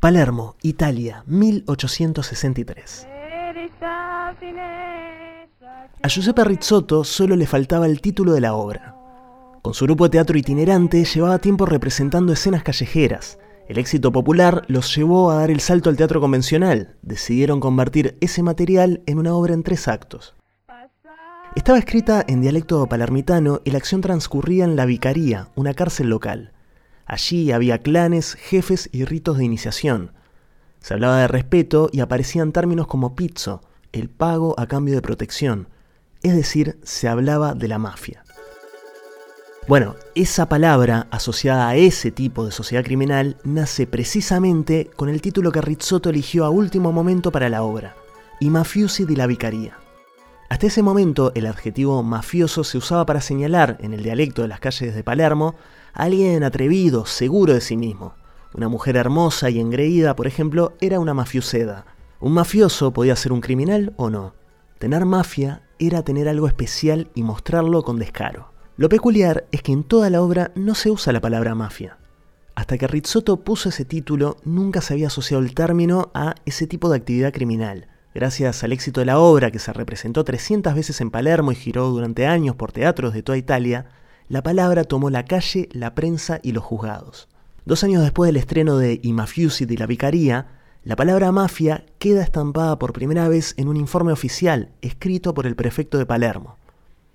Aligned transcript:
Palermo, 0.00 0.54
Italia, 0.62 1.24
1863. 1.26 3.08
A 6.00 6.08
Giuseppe 6.08 6.44
Rizzotto 6.44 7.02
solo 7.02 7.34
le 7.34 7.48
faltaba 7.48 7.86
el 7.86 8.00
título 8.00 8.32
de 8.32 8.40
la 8.40 8.54
obra. 8.54 8.94
Con 9.60 9.74
su 9.74 9.86
grupo 9.86 10.04
de 10.04 10.10
teatro 10.10 10.38
itinerante 10.38 11.04
llevaba 11.04 11.40
tiempo 11.40 11.66
representando 11.66 12.32
escenas 12.32 12.62
callejeras. 12.62 13.40
El 13.68 13.78
éxito 13.78 14.12
popular 14.12 14.62
los 14.68 14.94
llevó 14.94 15.32
a 15.32 15.40
dar 15.40 15.50
el 15.50 15.58
salto 15.58 15.90
al 15.90 15.96
teatro 15.96 16.20
convencional. 16.20 16.94
Decidieron 17.02 17.58
convertir 17.58 18.16
ese 18.20 18.44
material 18.44 19.02
en 19.06 19.18
una 19.18 19.34
obra 19.34 19.52
en 19.52 19.64
tres 19.64 19.88
actos. 19.88 20.36
Estaba 21.56 21.76
escrita 21.76 22.24
en 22.28 22.40
dialecto 22.40 22.86
palermitano 22.86 23.62
y 23.64 23.72
la 23.72 23.78
acción 23.78 24.00
transcurría 24.00 24.62
en 24.62 24.76
la 24.76 24.86
vicaría, 24.86 25.48
una 25.56 25.74
cárcel 25.74 26.08
local. 26.08 26.52
Allí 27.08 27.52
había 27.52 27.78
clanes, 27.78 28.34
jefes 28.34 28.90
y 28.92 29.06
ritos 29.06 29.38
de 29.38 29.44
iniciación. 29.44 30.12
Se 30.80 30.92
hablaba 30.92 31.18
de 31.20 31.26
respeto 31.26 31.88
y 31.90 32.00
aparecían 32.00 32.52
términos 32.52 32.86
como 32.86 33.16
pizzo, 33.16 33.62
el 33.92 34.10
pago 34.10 34.54
a 34.58 34.66
cambio 34.66 34.94
de 34.94 35.00
protección, 35.00 35.68
es 36.22 36.36
decir, 36.36 36.78
se 36.82 37.08
hablaba 37.08 37.54
de 37.54 37.66
la 37.66 37.78
mafia. 37.78 38.24
Bueno, 39.66 39.96
esa 40.14 40.50
palabra 40.50 41.08
asociada 41.10 41.68
a 41.68 41.76
ese 41.76 42.10
tipo 42.10 42.44
de 42.44 42.52
sociedad 42.52 42.84
criminal 42.84 43.38
nace 43.42 43.86
precisamente 43.86 44.90
con 44.94 45.08
el 45.08 45.22
título 45.22 45.50
que 45.50 45.62
Rizzotto 45.62 46.10
eligió 46.10 46.44
a 46.44 46.50
último 46.50 46.92
momento 46.92 47.32
para 47.32 47.48
la 47.48 47.62
obra, 47.62 47.96
I 48.40 48.50
mafiosi 48.50 49.06
di 49.06 49.16
la 49.16 49.26
vicaría. 49.26 49.87
Hasta 50.48 50.66
ese 50.66 50.82
momento 50.82 51.30
el 51.34 51.46
adjetivo 51.46 52.02
mafioso 52.02 52.64
se 52.64 52.78
usaba 52.78 53.04
para 53.04 53.20
señalar, 53.20 53.76
en 53.80 53.92
el 53.92 54.02
dialecto 54.02 54.42
de 54.42 54.48
las 54.48 54.60
calles 54.60 54.94
de 54.94 55.04
Palermo, 55.04 55.56
a 55.92 56.04
alguien 56.04 56.42
atrevido, 56.42 57.04
seguro 57.04 57.52
de 57.52 57.60
sí 57.60 57.76
mismo. 57.76 58.14
Una 58.54 58.68
mujer 58.68 58.96
hermosa 58.96 59.50
y 59.50 59.60
engreída, 59.60 60.16
por 60.16 60.26
ejemplo, 60.26 60.72
era 60.80 61.00
una 61.00 61.12
mafioseda. 61.12 61.84
Un 62.20 62.32
mafioso 62.32 62.92
podía 62.92 63.14
ser 63.14 63.32
un 63.32 63.42
criminal 63.42 63.92
o 63.96 64.08
no. 64.08 64.34
Tener 64.78 65.04
mafia 65.04 65.62
era 65.78 66.02
tener 66.02 66.28
algo 66.28 66.46
especial 66.46 67.10
y 67.14 67.22
mostrarlo 67.22 67.82
con 67.82 67.98
descaro. 67.98 68.52
Lo 68.78 68.88
peculiar 68.88 69.46
es 69.52 69.62
que 69.62 69.72
en 69.72 69.84
toda 69.84 70.08
la 70.08 70.22
obra 70.22 70.50
no 70.54 70.74
se 70.74 70.90
usa 70.90 71.12
la 71.12 71.20
palabra 71.20 71.54
mafia. 71.54 71.98
Hasta 72.54 72.78
que 72.78 72.86
Rizzotto 72.86 73.44
puso 73.44 73.68
ese 73.68 73.84
título, 73.84 74.38
nunca 74.44 74.80
se 74.80 74.94
había 74.94 75.08
asociado 75.08 75.42
el 75.42 75.54
término 75.54 76.10
a 76.14 76.34
ese 76.46 76.66
tipo 76.66 76.88
de 76.88 76.96
actividad 76.96 77.32
criminal. 77.32 77.88
Gracias 78.14 78.64
al 78.64 78.72
éxito 78.72 79.00
de 79.00 79.06
la 79.06 79.18
obra, 79.18 79.50
que 79.50 79.58
se 79.58 79.72
representó 79.72 80.24
300 80.24 80.74
veces 80.74 81.00
en 81.00 81.10
Palermo 81.10 81.52
y 81.52 81.56
giró 81.56 81.88
durante 81.90 82.26
años 82.26 82.56
por 82.56 82.72
teatros 82.72 83.12
de 83.12 83.22
toda 83.22 83.38
Italia, 83.38 83.86
la 84.28 84.42
palabra 84.42 84.84
tomó 84.84 85.10
la 85.10 85.24
calle, 85.24 85.68
la 85.72 85.94
prensa 85.94 86.40
y 86.42 86.52
los 86.52 86.64
juzgados. 86.64 87.28
Dos 87.64 87.84
años 87.84 88.02
después 88.02 88.28
del 88.28 88.38
estreno 88.38 88.78
de 88.78 88.98
I 89.02 89.12
Mafiosi 89.12 89.66
de 89.66 89.76
la 89.76 89.86
Vicaría, 89.86 90.46
la 90.84 90.96
palabra 90.96 91.32
mafia 91.32 91.84
queda 91.98 92.22
estampada 92.22 92.78
por 92.78 92.94
primera 92.94 93.28
vez 93.28 93.54
en 93.58 93.68
un 93.68 93.76
informe 93.76 94.12
oficial 94.12 94.70
escrito 94.80 95.34
por 95.34 95.46
el 95.46 95.54
prefecto 95.54 95.98
de 95.98 96.06
Palermo. 96.06 96.56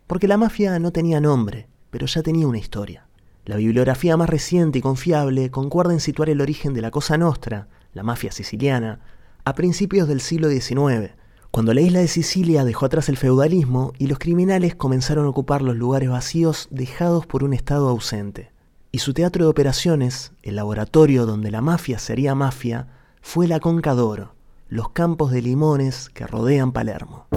Porque 0.05 0.27
la 0.27 0.37
mafia 0.37 0.77
no 0.77 0.91
tenía 0.91 1.19
nombre, 1.19 1.67
pero 1.89 2.05
ya 2.05 2.21
tenía 2.21 2.47
una 2.47 2.59
historia. 2.59 3.07
La 3.45 3.55
bibliografía 3.55 4.15
más 4.15 4.29
reciente 4.29 4.79
y 4.79 4.81
confiable 4.81 5.49
concuerda 5.49 5.93
en 5.93 5.99
situar 5.99 6.29
el 6.29 6.39
origen 6.39 6.73
de 6.73 6.81
la 6.81 6.91
Cosa 6.91 7.17
Nostra, 7.17 7.67
la 7.93 8.03
mafia 8.03 8.31
siciliana, 8.31 8.99
a 9.45 9.55
principios 9.55 10.07
del 10.07 10.21
siglo 10.21 10.49
XIX, 10.49 11.15
cuando 11.51 11.73
la 11.73 11.81
isla 11.81 11.99
de 11.99 12.07
Sicilia 12.07 12.63
dejó 12.63 12.85
atrás 12.85 13.09
el 13.09 13.17
feudalismo 13.17 13.93
y 13.97 14.07
los 14.07 14.17
criminales 14.17 14.75
comenzaron 14.75 15.25
a 15.25 15.29
ocupar 15.29 15.61
los 15.61 15.75
lugares 15.75 16.09
vacíos 16.09 16.67
dejados 16.71 17.25
por 17.25 17.43
un 17.43 17.53
Estado 17.53 17.89
ausente. 17.89 18.51
Y 18.91 18.99
su 18.99 19.13
teatro 19.13 19.45
de 19.45 19.49
operaciones, 19.49 20.31
el 20.43 20.55
laboratorio 20.55 21.25
donde 21.25 21.51
la 21.51 21.61
mafia 21.61 21.99
sería 21.99 22.35
mafia, 22.35 22.87
fue 23.21 23.47
la 23.47 23.59
Conca 23.59 23.93
d'Oro, 23.93 24.35
los 24.69 24.89
campos 24.89 25.31
de 25.31 25.41
limones 25.41 26.09
que 26.09 26.25
rodean 26.25 26.71
Palermo. 26.71 27.27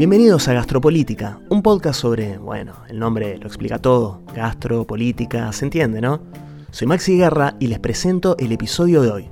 Bienvenidos 0.00 0.48
a 0.48 0.54
Gastropolítica, 0.54 1.40
un 1.60 1.64
podcast 1.64 2.00
sobre, 2.00 2.38
bueno, 2.38 2.72
el 2.88 2.98
nombre 2.98 3.36
lo 3.36 3.46
explica 3.46 3.78
todo, 3.78 4.22
gastropolítica, 4.34 5.52
se 5.52 5.66
entiende, 5.66 6.00
¿no? 6.00 6.22
Soy 6.70 6.86
Maxi 6.86 7.18
Guerra 7.18 7.54
y 7.60 7.66
les 7.66 7.78
presento 7.78 8.34
el 8.38 8.52
episodio 8.52 9.02
de 9.02 9.10
hoy. 9.10 9.30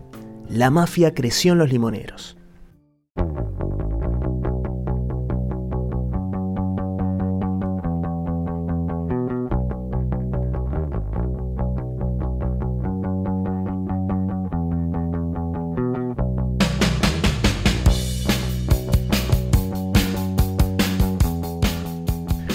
La 0.50 0.68
mafia 0.68 1.14
creció 1.14 1.52
en 1.52 1.58
los 1.60 1.72
limoneros. 1.72 2.37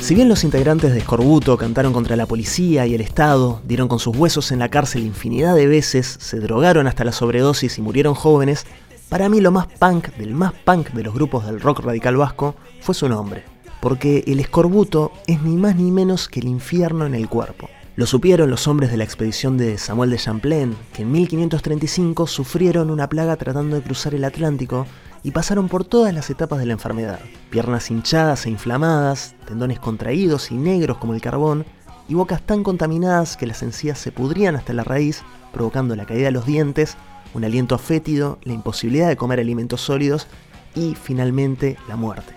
Si 0.04 0.16
bien 0.16 0.28
los 0.28 0.44
integrantes 0.44 0.92
de 0.92 1.00
Escorbuto 1.00 1.58
cantaron 1.58 1.94
contra 1.94 2.18
la 2.18 2.26
policía 2.26 2.86
y 2.86 2.94
el 2.94 3.00
Estado, 3.00 3.62
dieron 3.66 3.88
con 3.88 4.00
sus 4.00 4.14
huesos 4.14 4.52
en 4.52 4.60
la 4.60 4.68
cárcel 4.68 5.06
infinidad 5.06 5.56
de 5.56 5.66
veces, 5.66 6.18
se 6.20 6.42
drogaron 6.42 6.88
hasta 6.88 7.06
la 7.06 7.14
sobredosis 7.14 7.78
y 7.78 7.82
murieron 7.82 8.14
jóvenes, 8.14 8.66
para 9.08 9.30
mí 9.30 9.40
lo 9.40 9.52
más 9.52 9.68
punk 9.68 10.10
del 10.18 10.34
más 10.34 10.52
punk 10.66 10.90
de 10.90 11.04
los 11.04 11.14
grupos 11.14 11.46
del 11.46 11.62
rock 11.62 11.86
radical 11.86 12.18
vasco 12.18 12.56
fue 12.82 12.94
su 12.94 13.08
nombre. 13.08 13.46
Porque 13.80 14.26
el 14.28 14.42
escorbuto 14.42 15.14
es 15.26 15.42
ni 15.42 15.56
más 15.56 15.78
ni 15.78 15.90
menos 15.90 16.28
que 16.28 16.42
el 16.42 16.50
infierno 16.50 17.06
en 17.06 17.16
el 17.16 17.30
cuerpo. 17.30 17.70
Lo 17.96 18.06
supieron 18.06 18.50
los 18.50 18.68
hombres 18.68 18.92
de 18.92 18.98
la 18.98 19.06
expedición 19.06 19.58
de 19.58 19.78
Samuel 19.78 20.10
de 20.10 20.18
Champlain, 20.18 20.76
que 20.92 21.04
en 21.04 21.14
1535 21.14 22.28
sufrieron 22.28 22.92
una 22.92 23.08
plaga 23.08 23.38
tratando 23.38 23.78
de 23.78 23.82
cruzar 23.82 24.14
el 24.14 24.26
Atlántico 24.26 24.86
y 25.24 25.32
pasaron 25.32 25.70
por 25.70 25.86
todas 25.86 26.14
las 26.14 26.30
etapas 26.30 26.60
de 26.60 26.66
la 26.66 26.74
enfermedad. 26.74 27.20
Piernas 27.50 27.90
hinchadas 27.90 28.46
e 28.46 28.50
inflamadas, 28.50 29.36
tendones 29.48 29.80
contraídos 29.80 30.52
y 30.52 30.56
negros 30.56 30.98
como 30.98 31.14
el 31.14 31.22
carbón, 31.22 31.66
y 32.10 32.16
bocas 32.16 32.42
tan 32.42 32.64
contaminadas 32.64 33.38
que 33.38 33.48
las 33.48 33.64
encías 33.64 33.98
se 33.98 34.12
pudrían 34.12 34.56
hasta 34.56 34.74
la 34.74 34.84
raíz, 34.84 35.24
provocando 35.54 35.96
la 35.96 36.06
caída 36.06 36.26
de 36.26 36.32
los 36.32 36.46
dientes, 36.46 36.98
un 37.34 37.46
aliento 37.46 37.78
fétido, 37.78 38.40
la 38.44 38.54
imposibilidad 38.54 39.08
de 39.08 39.18
comer 39.18 39.40
alimentos 39.40 39.82
sólidos 39.82 40.28
y 40.76 40.96
finalmente 40.96 41.78
la 41.88 41.96
muerte. 41.96 42.36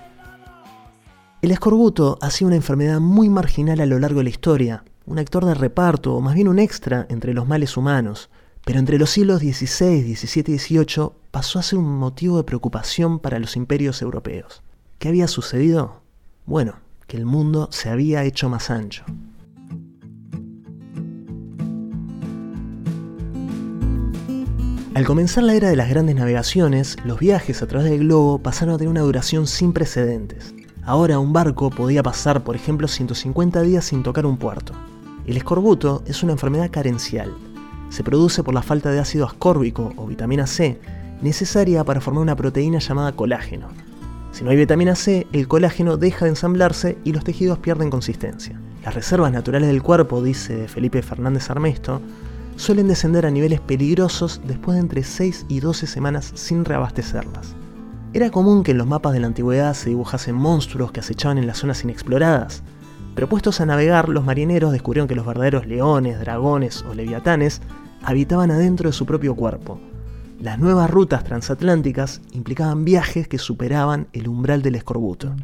El 1.42 1.50
escorbuto 1.50 2.18
ha 2.22 2.30
sido 2.30 2.48
una 2.48 2.56
enfermedad 2.56 3.00
muy 3.00 3.28
marginal 3.28 3.80
a 3.80 3.86
lo 3.86 3.98
largo 3.98 4.18
de 4.18 4.24
la 4.24 4.30
historia, 4.30 4.84
un 5.04 5.18
actor 5.18 5.44
de 5.44 5.54
reparto 5.54 6.14
o 6.14 6.20
más 6.20 6.34
bien 6.34 6.48
un 6.48 6.58
extra 6.58 7.06
entre 7.08 7.34
los 7.34 7.46
males 7.46 7.76
humanos, 7.76 8.30
pero 8.66 8.80
entre 8.80 8.98
los 8.98 9.10
siglos 9.10 9.38
XVI, 9.42 10.16
XVII 10.16 10.54
y 10.56 10.58
XVIII 10.58 11.10
pasó 11.30 11.60
a 11.60 11.62
ser 11.62 11.78
un 11.78 11.98
motivo 11.98 12.36
de 12.36 12.42
preocupación 12.42 13.20
para 13.20 13.38
los 13.38 13.54
imperios 13.54 14.02
europeos. 14.02 14.60
¿Qué 14.98 15.06
había 15.06 15.28
sucedido? 15.28 16.02
Bueno, 16.46 16.74
que 17.06 17.16
el 17.16 17.26
mundo 17.26 17.68
se 17.70 17.90
había 17.90 18.24
hecho 18.24 18.48
más 18.48 18.68
ancho. 18.70 19.04
Al 24.94 25.06
comenzar 25.06 25.44
la 25.44 25.54
era 25.54 25.68
de 25.68 25.76
las 25.76 25.88
grandes 25.88 26.16
navegaciones, 26.16 26.96
los 27.04 27.20
viajes 27.20 27.62
a 27.62 27.68
través 27.68 27.88
del 27.88 28.00
globo 28.00 28.40
pasaron 28.40 28.74
a 28.74 28.78
tener 28.78 28.90
una 28.90 29.02
duración 29.02 29.46
sin 29.46 29.72
precedentes. 29.72 30.56
Ahora 30.82 31.20
un 31.20 31.32
barco 31.32 31.70
podía 31.70 32.02
pasar, 32.02 32.42
por 32.42 32.56
ejemplo, 32.56 32.88
150 32.88 33.62
días 33.62 33.84
sin 33.84 34.02
tocar 34.02 34.26
un 34.26 34.38
puerto. 34.38 34.72
El 35.24 35.36
escorbuto 35.36 36.02
es 36.06 36.24
una 36.24 36.32
enfermedad 36.32 36.72
carencial, 36.72 37.32
se 37.88 38.04
produce 38.04 38.42
por 38.42 38.54
la 38.54 38.62
falta 38.62 38.90
de 38.90 39.00
ácido 39.00 39.26
ascórbico 39.26 39.92
o 39.96 40.06
vitamina 40.06 40.46
C, 40.46 40.78
necesaria 41.22 41.84
para 41.84 42.00
formar 42.00 42.22
una 42.22 42.36
proteína 42.36 42.78
llamada 42.78 43.12
colágeno. 43.12 43.68
Si 44.32 44.44
no 44.44 44.50
hay 44.50 44.56
vitamina 44.56 44.94
C, 44.94 45.26
el 45.32 45.48
colágeno 45.48 45.96
deja 45.96 46.26
de 46.26 46.30
ensamblarse 46.30 46.98
y 47.04 47.12
los 47.12 47.24
tejidos 47.24 47.58
pierden 47.58 47.90
consistencia. 47.90 48.60
Las 48.84 48.94
reservas 48.94 49.32
naturales 49.32 49.68
del 49.68 49.82
cuerpo, 49.82 50.22
dice 50.22 50.68
Felipe 50.68 51.02
Fernández 51.02 51.50
Armesto, 51.50 52.02
suelen 52.56 52.88
descender 52.88 53.26
a 53.26 53.30
niveles 53.30 53.60
peligrosos 53.60 54.40
después 54.46 54.76
de 54.76 54.82
entre 54.82 55.04
6 55.04 55.46
y 55.48 55.60
12 55.60 55.86
semanas 55.86 56.32
sin 56.34 56.64
reabastecerlas. 56.64 57.54
Era 58.12 58.30
común 58.30 58.62
que 58.62 58.70
en 58.70 58.78
los 58.78 58.86
mapas 58.86 59.12
de 59.12 59.20
la 59.20 59.26
antigüedad 59.26 59.74
se 59.74 59.90
dibujasen 59.90 60.34
monstruos 60.34 60.92
que 60.92 61.00
acechaban 61.00 61.38
en 61.38 61.46
las 61.46 61.58
zonas 61.58 61.84
inexploradas, 61.84 62.62
pero 63.16 63.30
puestos 63.30 63.62
a 63.62 63.66
navegar, 63.66 64.10
los 64.10 64.26
marineros 64.26 64.72
descubrieron 64.72 65.08
que 65.08 65.14
los 65.14 65.24
verdaderos 65.24 65.66
leones, 65.66 66.20
dragones 66.20 66.84
o 66.86 66.92
leviatanes 66.92 67.62
habitaban 68.02 68.50
adentro 68.50 68.90
de 68.90 68.92
su 68.92 69.06
propio 69.06 69.34
cuerpo. 69.34 69.80
Las 70.38 70.58
nuevas 70.58 70.90
rutas 70.90 71.24
transatlánticas 71.24 72.20
implicaban 72.32 72.84
viajes 72.84 73.26
que 73.26 73.38
superaban 73.38 74.06
el 74.12 74.28
umbral 74.28 74.60
del 74.60 74.74
escorbuto. 74.74 75.34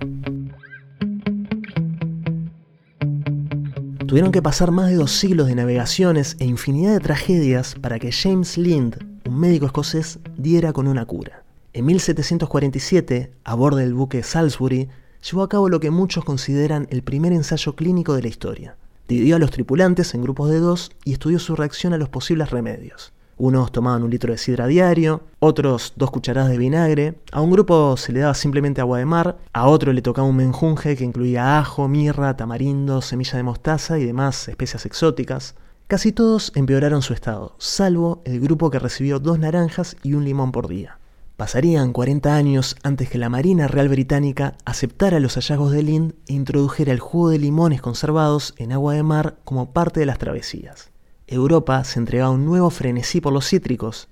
Tuvieron 4.06 4.32
que 4.32 4.42
pasar 4.42 4.70
más 4.70 4.90
de 4.90 4.96
dos 4.96 5.12
siglos 5.12 5.46
de 5.46 5.54
navegaciones 5.54 6.36
e 6.40 6.44
infinidad 6.44 6.92
de 6.92 7.00
tragedias 7.00 7.74
para 7.76 7.98
que 7.98 8.12
James 8.12 8.58
Lind, 8.58 8.98
un 9.26 9.40
médico 9.40 9.64
escocés, 9.64 10.18
diera 10.36 10.74
con 10.74 10.88
una 10.88 11.06
cura. 11.06 11.42
En 11.72 11.86
1747, 11.86 13.32
a 13.44 13.54
bordo 13.54 13.78
del 13.78 13.94
buque 13.94 14.22
Salisbury, 14.22 14.90
llevó 15.22 15.42
a 15.42 15.48
cabo 15.48 15.68
lo 15.68 15.80
que 15.80 15.90
muchos 15.90 16.24
consideran 16.24 16.86
el 16.90 17.02
primer 17.02 17.32
ensayo 17.32 17.74
clínico 17.74 18.14
de 18.14 18.22
la 18.22 18.28
historia. 18.28 18.76
Dividió 19.08 19.36
a 19.36 19.38
los 19.38 19.50
tripulantes 19.50 20.14
en 20.14 20.22
grupos 20.22 20.50
de 20.50 20.58
dos 20.58 20.92
y 21.04 21.12
estudió 21.12 21.38
su 21.38 21.54
reacción 21.56 21.92
a 21.92 21.98
los 21.98 22.08
posibles 22.08 22.50
remedios. 22.50 23.12
Unos 23.38 23.72
tomaban 23.72 24.02
un 24.02 24.10
litro 24.10 24.32
de 24.32 24.38
sidra 24.38 24.66
diario, 24.66 25.22
otros 25.40 25.94
dos 25.96 26.10
cucharadas 26.10 26.50
de 26.50 26.58
vinagre, 26.58 27.14
a 27.32 27.40
un 27.40 27.50
grupo 27.50 27.96
se 27.96 28.12
le 28.12 28.20
daba 28.20 28.34
simplemente 28.34 28.80
agua 28.80 28.98
de 28.98 29.06
mar, 29.06 29.36
a 29.52 29.66
otro 29.66 29.92
le 29.92 30.02
tocaba 30.02 30.28
un 30.28 30.36
menjunje 30.36 30.96
que 30.96 31.04
incluía 31.04 31.58
ajo, 31.58 31.88
mirra, 31.88 32.36
tamarindo, 32.36 33.00
semilla 33.00 33.38
de 33.38 33.42
mostaza 33.42 33.98
y 33.98 34.04
demás 34.04 34.48
especias 34.48 34.86
exóticas. 34.86 35.56
Casi 35.88 36.12
todos 36.12 36.52
empeoraron 36.54 37.02
su 37.02 37.14
estado, 37.14 37.54
salvo 37.58 38.22
el 38.24 38.38
grupo 38.38 38.70
que 38.70 38.78
recibió 38.78 39.18
dos 39.18 39.38
naranjas 39.38 39.96
y 40.02 40.14
un 40.14 40.24
limón 40.24 40.52
por 40.52 40.68
día. 40.68 40.98
Pasarían 41.36 41.92
40 41.92 42.34
años 42.34 42.76
antes 42.82 43.08
que 43.08 43.18
la 43.18 43.28
Marina 43.28 43.66
Real 43.66 43.88
Británica 43.88 44.56
aceptara 44.64 45.18
los 45.18 45.34
hallazgos 45.34 45.72
de 45.72 45.82
Lind 45.82 46.12
e 46.28 46.34
introdujera 46.34 46.92
el 46.92 47.00
jugo 47.00 47.30
de 47.30 47.38
limones 47.38 47.80
conservados 47.80 48.54
en 48.58 48.72
agua 48.72 48.94
de 48.94 49.02
mar 49.02 49.38
como 49.44 49.72
parte 49.72 50.00
de 50.00 50.06
las 50.06 50.18
travesías. 50.18 50.90
Europa 51.26 51.82
se 51.84 51.98
entregaba 51.98 52.30
un 52.30 52.44
nuevo 52.44 52.70
frenesí 52.70 53.20
por 53.20 53.32
los 53.32 53.48
cítricos 53.48 54.08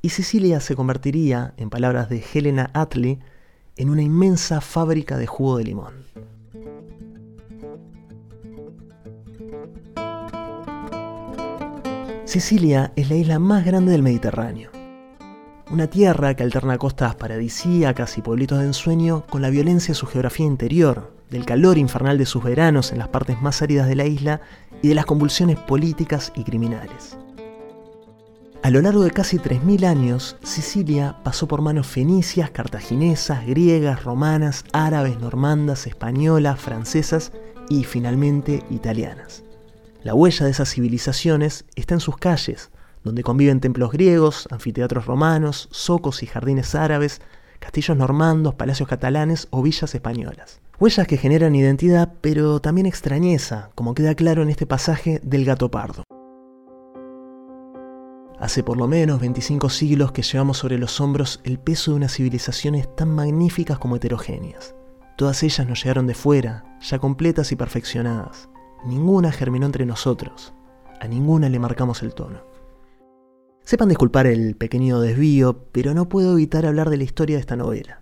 y 0.00 0.08
Sicilia 0.08 0.60
se 0.60 0.74
convertiría, 0.74 1.54
en 1.56 1.70
palabras 1.70 2.08
de 2.08 2.24
Helena 2.34 2.70
Attlee, 2.74 3.20
en 3.76 3.88
una 3.88 4.02
inmensa 4.02 4.60
fábrica 4.60 5.16
de 5.16 5.26
jugo 5.28 5.58
de 5.58 5.64
limón. 5.64 5.94
Sicilia 12.24 12.92
es 12.96 13.10
la 13.10 13.16
isla 13.16 13.38
más 13.38 13.64
grande 13.64 13.92
del 13.92 14.02
Mediterráneo. 14.02 14.71
Una 15.72 15.86
tierra 15.86 16.34
que 16.34 16.42
alterna 16.42 16.76
costas 16.76 17.14
paradisíacas 17.14 18.18
y 18.18 18.20
pueblitos 18.20 18.58
de 18.58 18.66
ensueño 18.66 19.24
con 19.30 19.40
la 19.40 19.48
violencia 19.48 19.92
de 19.92 19.98
su 19.98 20.06
geografía 20.06 20.44
interior, 20.44 21.16
del 21.30 21.46
calor 21.46 21.78
infernal 21.78 22.18
de 22.18 22.26
sus 22.26 22.44
veranos 22.44 22.92
en 22.92 22.98
las 22.98 23.08
partes 23.08 23.40
más 23.40 23.62
áridas 23.62 23.88
de 23.88 23.94
la 23.94 24.04
isla 24.04 24.42
y 24.82 24.88
de 24.88 24.94
las 24.94 25.06
convulsiones 25.06 25.58
políticas 25.58 26.30
y 26.36 26.44
criminales. 26.44 27.16
A 28.62 28.68
lo 28.68 28.82
largo 28.82 29.02
de 29.02 29.12
casi 29.12 29.38
3.000 29.38 29.86
años, 29.86 30.36
Sicilia 30.42 31.16
pasó 31.24 31.48
por 31.48 31.62
manos 31.62 31.86
fenicias, 31.86 32.50
cartaginesas, 32.50 33.46
griegas, 33.46 34.04
romanas, 34.04 34.66
árabes, 34.74 35.18
normandas, 35.20 35.86
españolas, 35.86 36.60
francesas 36.60 37.32
y 37.70 37.84
finalmente 37.84 38.62
italianas. 38.68 39.42
La 40.02 40.12
huella 40.12 40.44
de 40.44 40.50
esas 40.50 40.68
civilizaciones 40.68 41.64
está 41.76 41.94
en 41.94 42.00
sus 42.00 42.18
calles, 42.18 42.70
donde 43.04 43.22
conviven 43.22 43.60
templos 43.60 43.92
griegos, 43.92 44.48
anfiteatros 44.50 45.06
romanos, 45.06 45.68
zocos 45.72 46.22
y 46.22 46.26
jardines 46.26 46.74
árabes, 46.74 47.20
castillos 47.58 47.96
normandos, 47.96 48.54
palacios 48.54 48.88
catalanes 48.88 49.48
o 49.50 49.62
villas 49.62 49.94
españolas. 49.94 50.60
Huellas 50.78 51.06
que 51.06 51.16
generan 51.16 51.54
identidad, 51.54 52.12
pero 52.20 52.60
también 52.60 52.86
extrañeza, 52.86 53.70
como 53.74 53.94
queda 53.94 54.14
claro 54.14 54.42
en 54.42 54.48
este 54.48 54.66
pasaje 54.66 55.20
del 55.22 55.44
gato 55.44 55.70
pardo. 55.70 56.02
Hace 58.40 58.64
por 58.64 58.76
lo 58.76 58.88
menos 58.88 59.20
25 59.20 59.70
siglos 59.70 60.10
que 60.10 60.22
llevamos 60.22 60.58
sobre 60.58 60.76
los 60.76 61.00
hombros 61.00 61.40
el 61.44 61.60
peso 61.60 61.92
de 61.92 61.98
unas 61.98 62.14
civilizaciones 62.14 62.92
tan 62.96 63.14
magníficas 63.14 63.78
como 63.78 63.94
heterogéneas. 63.94 64.74
Todas 65.16 65.44
ellas 65.44 65.68
nos 65.68 65.80
llegaron 65.80 66.08
de 66.08 66.14
fuera, 66.14 66.64
ya 66.80 66.98
completas 66.98 67.52
y 67.52 67.56
perfeccionadas. 67.56 68.48
Ninguna 68.84 69.30
germinó 69.30 69.66
entre 69.66 69.86
nosotros. 69.86 70.52
A 71.00 71.06
ninguna 71.06 71.48
le 71.48 71.60
marcamos 71.60 72.02
el 72.02 72.14
tono. 72.14 72.51
Sepan 73.64 73.88
disculpar 73.88 74.26
el 74.26 74.56
pequeño 74.56 75.00
desvío, 75.00 75.64
pero 75.72 75.94
no 75.94 76.08
puedo 76.08 76.32
evitar 76.32 76.66
hablar 76.66 76.90
de 76.90 76.96
la 76.96 77.04
historia 77.04 77.36
de 77.36 77.40
esta 77.40 77.56
novela. 77.56 78.00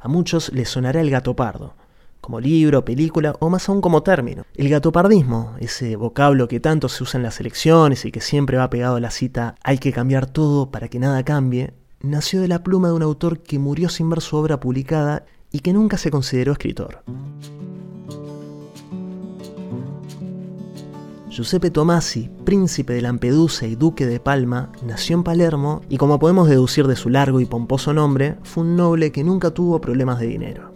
A 0.00 0.08
muchos 0.08 0.52
les 0.52 0.68
sonará 0.68 1.00
el 1.00 1.10
gato 1.10 1.36
pardo, 1.36 1.74
como 2.20 2.40
libro, 2.40 2.84
película 2.84 3.34
o 3.38 3.50
más 3.50 3.68
aún 3.68 3.80
como 3.80 4.02
término. 4.02 4.44
El 4.54 4.68
gatopardismo, 4.68 5.54
ese 5.60 5.96
vocablo 5.96 6.48
que 6.48 6.60
tanto 6.60 6.88
se 6.88 7.02
usa 7.02 7.18
en 7.18 7.22
las 7.22 7.40
elecciones 7.40 8.04
y 8.04 8.12
que 8.12 8.20
siempre 8.20 8.56
va 8.56 8.70
pegado 8.70 8.96
a 8.96 9.00
la 9.00 9.10
cita 9.10 9.54
hay 9.62 9.78
que 9.78 9.92
cambiar 9.92 10.26
todo 10.26 10.70
para 10.70 10.88
que 10.88 10.98
nada 10.98 11.22
cambie, 11.24 11.72
nació 12.00 12.40
de 12.40 12.48
la 12.48 12.62
pluma 12.62 12.88
de 12.88 12.94
un 12.94 13.02
autor 13.02 13.40
que 13.40 13.58
murió 13.58 13.88
sin 13.88 14.10
ver 14.10 14.20
su 14.20 14.36
obra 14.36 14.58
publicada 14.58 15.24
y 15.52 15.60
que 15.60 15.72
nunca 15.72 15.98
se 15.98 16.10
consideró 16.10 16.52
escritor. 16.52 17.02
Giuseppe 21.40 21.70
Tomasi, 21.70 22.28
príncipe 22.44 22.92
de 22.92 23.00
Lampedusa 23.00 23.66
y 23.66 23.74
duque 23.74 24.04
de 24.04 24.20
Palma, 24.20 24.70
nació 24.84 25.16
en 25.16 25.22
Palermo 25.22 25.80
y 25.88 25.96
como 25.96 26.18
podemos 26.18 26.50
deducir 26.50 26.86
de 26.86 26.96
su 26.96 27.08
largo 27.08 27.40
y 27.40 27.46
pomposo 27.46 27.94
nombre, 27.94 28.36
fue 28.42 28.62
un 28.62 28.76
noble 28.76 29.10
que 29.10 29.24
nunca 29.24 29.50
tuvo 29.50 29.80
problemas 29.80 30.20
de 30.20 30.26
dinero. 30.26 30.74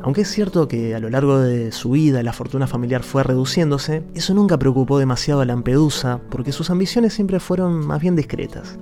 Aunque 0.00 0.22
es 0.22 0.30
cierto 0.30 0.66
que 0.66 0.94
a 0.94 0.98
lo 0.98 1.10
largo 1.10 1.40
de 1.40 1.72
su 1.72 1.90
vida 1.90 2.22
la 2.22 2.32
fortuna 2.32 2.66
familiar 2.66 3.02
fue 3.02 3.22
reduciéndose, 3.22 4.02
eso 4.14 4.32
nunca 4.32 4.58
preocupó 4.58 4.98
demasiado 4.98 5.42
a 5.42 5.44
Lampedusa 5.44 6.22
porque 6.30 6.52
sus 6.52 6.70
ambiciones 6.70 7.12
siempre 7.12 7.38
fueron 7.38 7.86
más 7.86 8.00
bien 8.00 8.16
discretas. 8.16 8.78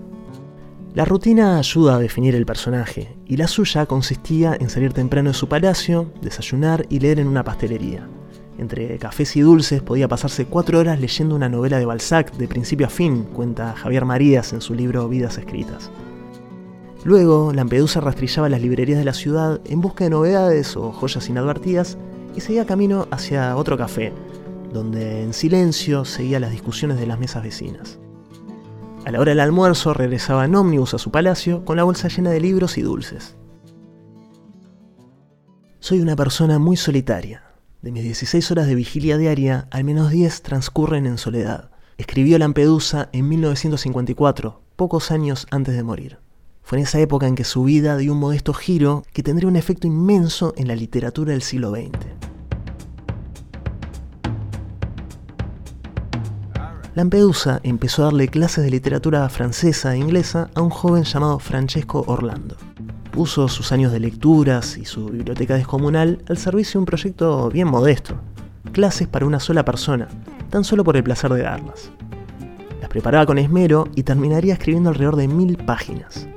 La 0.95 1.05
rutina 1.05 1.59
ayuda 1.59 1.97
a 1.97 1.99
definir 1.99 2.37
el 2.37 2.47
personaje, 2.47 3.17
y 3.27 3.37
la 3.37 3.49
suya 3.49 3.87
consistía 3.87 4.57
en 4.61 4.71
salir 4.71 4.93
temprano 4.93 5.31
de 5.31 5.35
su 5.35 5.49
palacio, 5.49 6.13
desayunar 6.23 6.87
y 6.89 7.01
leer 7.01 7.19
en 7.19 7.27
una 7.27 7.43
pastelería. 7.43 8.09
Entre 8.59 8.99
cafés 8.99 9.37
y 9.37 9.41
dulces 9.41 9.83
podía 9.83 10.09
pasarse 10.09 10.47
cuatro 10.47 10.79
horas 10.79 11.01
leyendo 11.01 11.35
una 11.35 11.49
novela 11.49 11.79
de 11.79 11.87
Balzac 11.87 12.33
de 12.33 12.49
principio 12.49 12.87
a 12.87 12.91
fin, 12.91 13.25
cuenta 13.25 13.75
Javier 13.75 14.05
Marías 14.05 14.53
en 14.53 14.61
su 14.61 14.75
libro 14.75 15.09
Vidas 15.09 15.39
Escritas. 15.39 15.91
Luego, 17.05 17.53
Lampedusa 17.55 18.01
rastrillaba 18.01 18.51
las 18.51 18.61
librerías 18.61 18.99
de 18.99 19.07
la 19.07 19.15
ciudad 19.15 19.61
en 19.65 19.81
busca 19.81 20.05
de 20.05 20.11
novedades 20.11 20.77
o 20.77 20.93
joyas 20.93 21.29
inadvertidas 21.31 21.97
y 22.37 22.41
seguía 22.41 22.67
camino 22.67 23.09
hacia 23.11 23.57
otro 23.57 23.79
café, 23.79 24.13
donde 24.73 25.23
en 25.23 25.33
silencio 25.33 26.05
seguía 26.05 26.41
las 26.41 26.51
discusiones 26.51 27.01
de 27.01 27.07
las 27.07 27.19
mesas 27.19 27.43
vecinas. 27.43 27.99
A 29.07 29.11
la 29.11 29.21
hora 29.21 29.31
del 29.31 29.41
almuerzo 29.41 29.95
regresaba 29.95 30.45
en 30.45 30.55
ómnibus 30.55 30.93
a 30.93 30.99
su 30.99 31.11
palacio 31.11 31.65
con 31.65 31.79
la 31.79 31.85
bolsa 31.85 32.09
llena 32.09 32.31
de 32.31 32.41
libros 32.41 32.77
y 32.77 32.83
dulces. 32.83 33.35
Soy 35.79 36.01
una 36.01 36.17
persona 36.17 36.59
muy 36.59 36.77
solitaria. 36.77 37.50
De 37.83 37.93
mis 37.93 38.03
16 38.03 38.51
horas 38.51 38.67
de 38.67 38.75
vigilia 38.75 39.17
diaria, 39.17 39.67
al 39.71 39.85
menos 39.85 40.11
10 40.11 40.43
transcurren 40.43 41.07
en 41.07 41.17
soledad. 41.17 41.71
Escribió 41.97 42.39
Lampedusa 42.39 43.09
en 43.15 43.27
1954, 43.31 44.61
pocos 44.77 45.11
años 45.11 45.47
antes 45.51 45.75
de 45.75 45.83
morir. 45.83 46.19
Fue 46.63 46.77
en 46.77 46.85
esa 46.85 47.01
época 47.01 47.27
en 47.27 47.35
que 47.35 47.45
su 47.45 47.65
vida 47.65 47.97
dio 47.97 48.13
un 48.13 48.19
modesto 48.19 48.53
giro 48.53 49.03
que 49.15 49.23
tendría 49.23 49.49
un 49.49 49.57
efecto 49.57 49.87
inmenso 49.87 50.53
en 50.59 50.69
la 50.69 50.77
literatura 50.77 51.33
del 51.33 51.41
siglo 51.41 51.71
XX. 51.71 51.89
Lampedusa 56.95 57.61
empezó 57.63 58.03
a 58.03 58.07
darle 58.07 58.29
clases 58.29 58.63
de 58.63 58.71
literatura 58.71 59.27
francesa 59.31 59.95
e 59.95 59.99
inglesa 59.99 60.51
a 60.55 60.61
un 60.61 60.69
joven 60.69 61.05
llamado 61.05 61.39
Francesco 61.39 62.05
Orlando. 62.09 62.59
Puso 63.11 63.49
sus 63.49 63.73
años 63.73 63.91
de 63.93 64.01
lecturas 64.01 64.79
y 64.79 64.85
su 64.85 65.07
biblioteca 65.07 65.55
descomunal 65.55 66.23
al 66.29 66.39
servicio 66.39 66.75
de 66.75 66.79
un 66.79 66.87
proyecto 66.87 67.51
bien 67.51 67.67
modesto, 67.67 68.15
clases 68.73 69.09
para 69.09 69.27
una 69.27 69.41
sola 69.41 69.65
persona, 69.65 70.07
tan 70.49 70.63
solo 70.63 70.85
por 70.85 70.97
el 70.97 71.03
placer 71.03 71.33
de 71.33 71.43
darlas. 71.43 71.91
Las 72.81 72.89
preparaba 72.89 73.27
con 73.27 73.39
esmero 73.39 73.89
y 73.97 74.05
terminaría 74.05 74.53
escribiendo 74.53 74.91
alrededor 74.91 75.17
de 75.17 75.29
mil 75.29 75.57
páginas. 75.57 76.29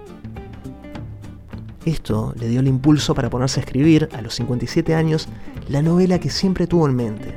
Esto 1.86 2.34
le 2.39 2.48
dio 2.48 2.62
el 2.62 2.68
impulso 2.68 3.13
para 3.13 3.30
ponerse 3.30 3.60
a 3.60 3.63
escribir, 3.63 4.10
a 4.13 4.22
los 4.22 4.36
57 4.36 4.96
años, 4.96 5.27
la 5.68 5.82
novela 5.82 6.20
que 6.20 6.30
siempre 6.30 6.65
tuvo 6.65 6.88
en 6.88 6.96
mente. 6.96 7.36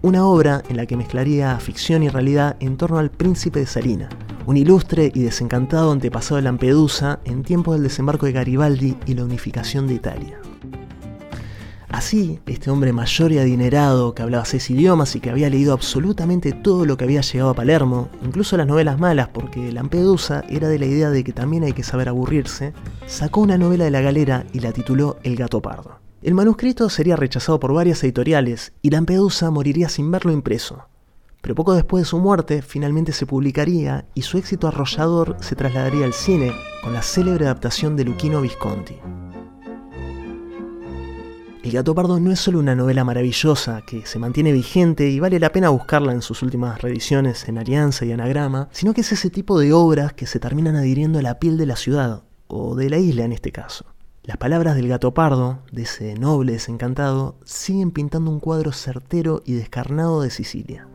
Una 0.00 0.24
obra 0.24 0.62
en 0.68 0.76
la 0.76 0.86
que 0.86 0.96
mezclaría 0.96 1.58
ficción 1.58 2.02
y 2.02 2.08
realidad 2.08 2.56
en 2.60 2.76
torno 2.76 2.98
al 2.98 3.10
príncipe 3.10 3.58
de 3.60 3.66
Salina, 3.66 4.08
un 4.46 4.56
ilustre 4.56 5.10
y 5.14 5.22
desencantado 5.22 5.92
antepasado 5.92 6.36
de 6.36 6.42
Lampedusa 6.42 7.20
en 7.24 7.42
tiempos 7.42 7.74
del 7.74 7.84
desembarco 7.84 8.26
de 8.26 8.32
Garibaldi 8.32 8.96
y 9.06 9.14
la 9.14 9.24
unificación 9.24 9.86
de 9.86 9.94
Italia. 9.94 10.38
Así, 11.88 12.40
este 12.46 12.72
hombre 12.72 12.92
mayor 12.92 13.30
y 13.30 13.38
adinerado 13.38 14.16
que 14.16 14.22
hablaba 14.22 14.44
seis 14.44 14.68
idiomas 14.68 15.14
y 15.14 15.20
que 15.20 15.30
había 15.30 15.48
leído 15.48 15.72
absolutamente 15.72 16.50
todo 16.50 16.84
lo 16.86 16.96
que 16.96 17.04
había 17.04 17.20
llegado 17.20 17.50
a 17.50 17.54
Palermo, 17.54 18.08
incluso 18.24 18.56
las 18.56 18.66
novelas 18.66 18.98
malas, 18.98 19.28
porque 19.28 19.70
Lampedusa 19.70 20.42
era 20.48 20.68
de 20.68 20.80
la 20.80 20.86
idea 20.86 21.10
de 21.10 21.22
que 21.22 21.32
también 21.32 21.62
hay 21.62 21.72
que 21.72 21.84
saber 21.84 22.08
aburrirse, 22.08 22.72
sacó 23.06 23.42
una 23.42 23.58
novela 23.58 23.84
de 23.84 23.92
la 23.92 24.00
galera 24.00 24.44
y 24.52 24.58
la 24.58 24.72
tituló 24.72 25.18
El 25.22 25.36
gato 25.36 25.62
pardo. 25.62 26.00
El 26.20 26.34
manuscrito 26.34 26.88
sería 26.88 27.14
rechazado 27.14 27.60
por 27.60 27.72
varias 27.72 28.02
editoriales 28.02 28.72
y 28.82 28.90
Lampedusa 28.90 29.52
moriría 29.52 29.88
sin 29.88 30.10
verlo 30.10 30.32
impreso. 30.32 30.88
Pero 31.44 31.54
poco 31.54 31.74
después 31.74 32.04
de 32.04 32.08
su 32.08 32.18
muerte, 32.20 32.62
finalmente 32.62 33.12
se 33.12 33.26
publicaría 33.26 34.06
y 34.14 34.22
su 34.22 34.38
éxito 34.38 34.66
arrollador 34.66 35.36
se 35.40 35.54
trasladaría 35.54 36.06
al 36.06 36.14
cine 36.14 36.54
con 36.82 36.94
la 36.94 37.02
célebre 37.02 37.44
adaptación 37.44 37.96
de 37.96 38.04
Luchino 38.04 38.40
Visconti. 38.40 38.96
El 41.62 41.70
gato 41.70 41.94
pardo 41.94 42.18
no 42.18 42.32
es 42.32 42.40
solo 42.40 42.60
una 42.60 42.74
novela 42.74 43.04
maravillosa 43.04 43.82
que 43.82 44.06
se 44.06 44.18
mantiene 44.18 44.52
vigente 44.52 45.10
y 45.10 45.20
vale 45.20 45.38
la 45.38 45.52
pena 45.52 45.68
buscarla 45.68 46.14
en 46.14 46.22
sus 46.22 46.40
últimas 46.42 46.80
reediciones 46.80 47.46
en 47.46 47.58
Alianza 47.58 48.06
y 48.06 48.12
Anagrama, 48.12 48.70
sino 48.72 48.94
que 48.94 49.02
es 49.02 49.12
ese 49.12 49.28
tipo 49.28 49.58
de 49.58 49.74
obras 49.74 50.14
que 50.14 50.24
se 50.24 50.40
terminan 50.40 50.76
adhiriendo 50.76 51.18
a 51.18 51.22
la 51.22 51.38
piel 51.38 51.58
de 51.58 51.66
la 51.66 51.76
ciudad, 51.76 52.22
o 52.46 52.74
de 52.74 52.88
la 52.88 52.96
isla 52.96 53.26
en 53.26 53.32
este 53.32 53.52
caso. 53.52 53.84
Las 54.22 54.38
palabras 54.38 54.76
del 54.76 54.88
gato 54.88 55.12
pardo, 55.12 55.58
de 55.70 55.82
ese 55.82 56.14
noble 56.14 56.52
desencantado, 56.52 57.36
siguen 57.44 57.90
pintando 57.90 58.30
un 58.30 58.40
cuadro 58.40 58.72
certero 58.72 59.42
y 59.44 59.52
descarnado 59.52 60.22
de 60.22 60.30
Sicilia. 60.30 60.88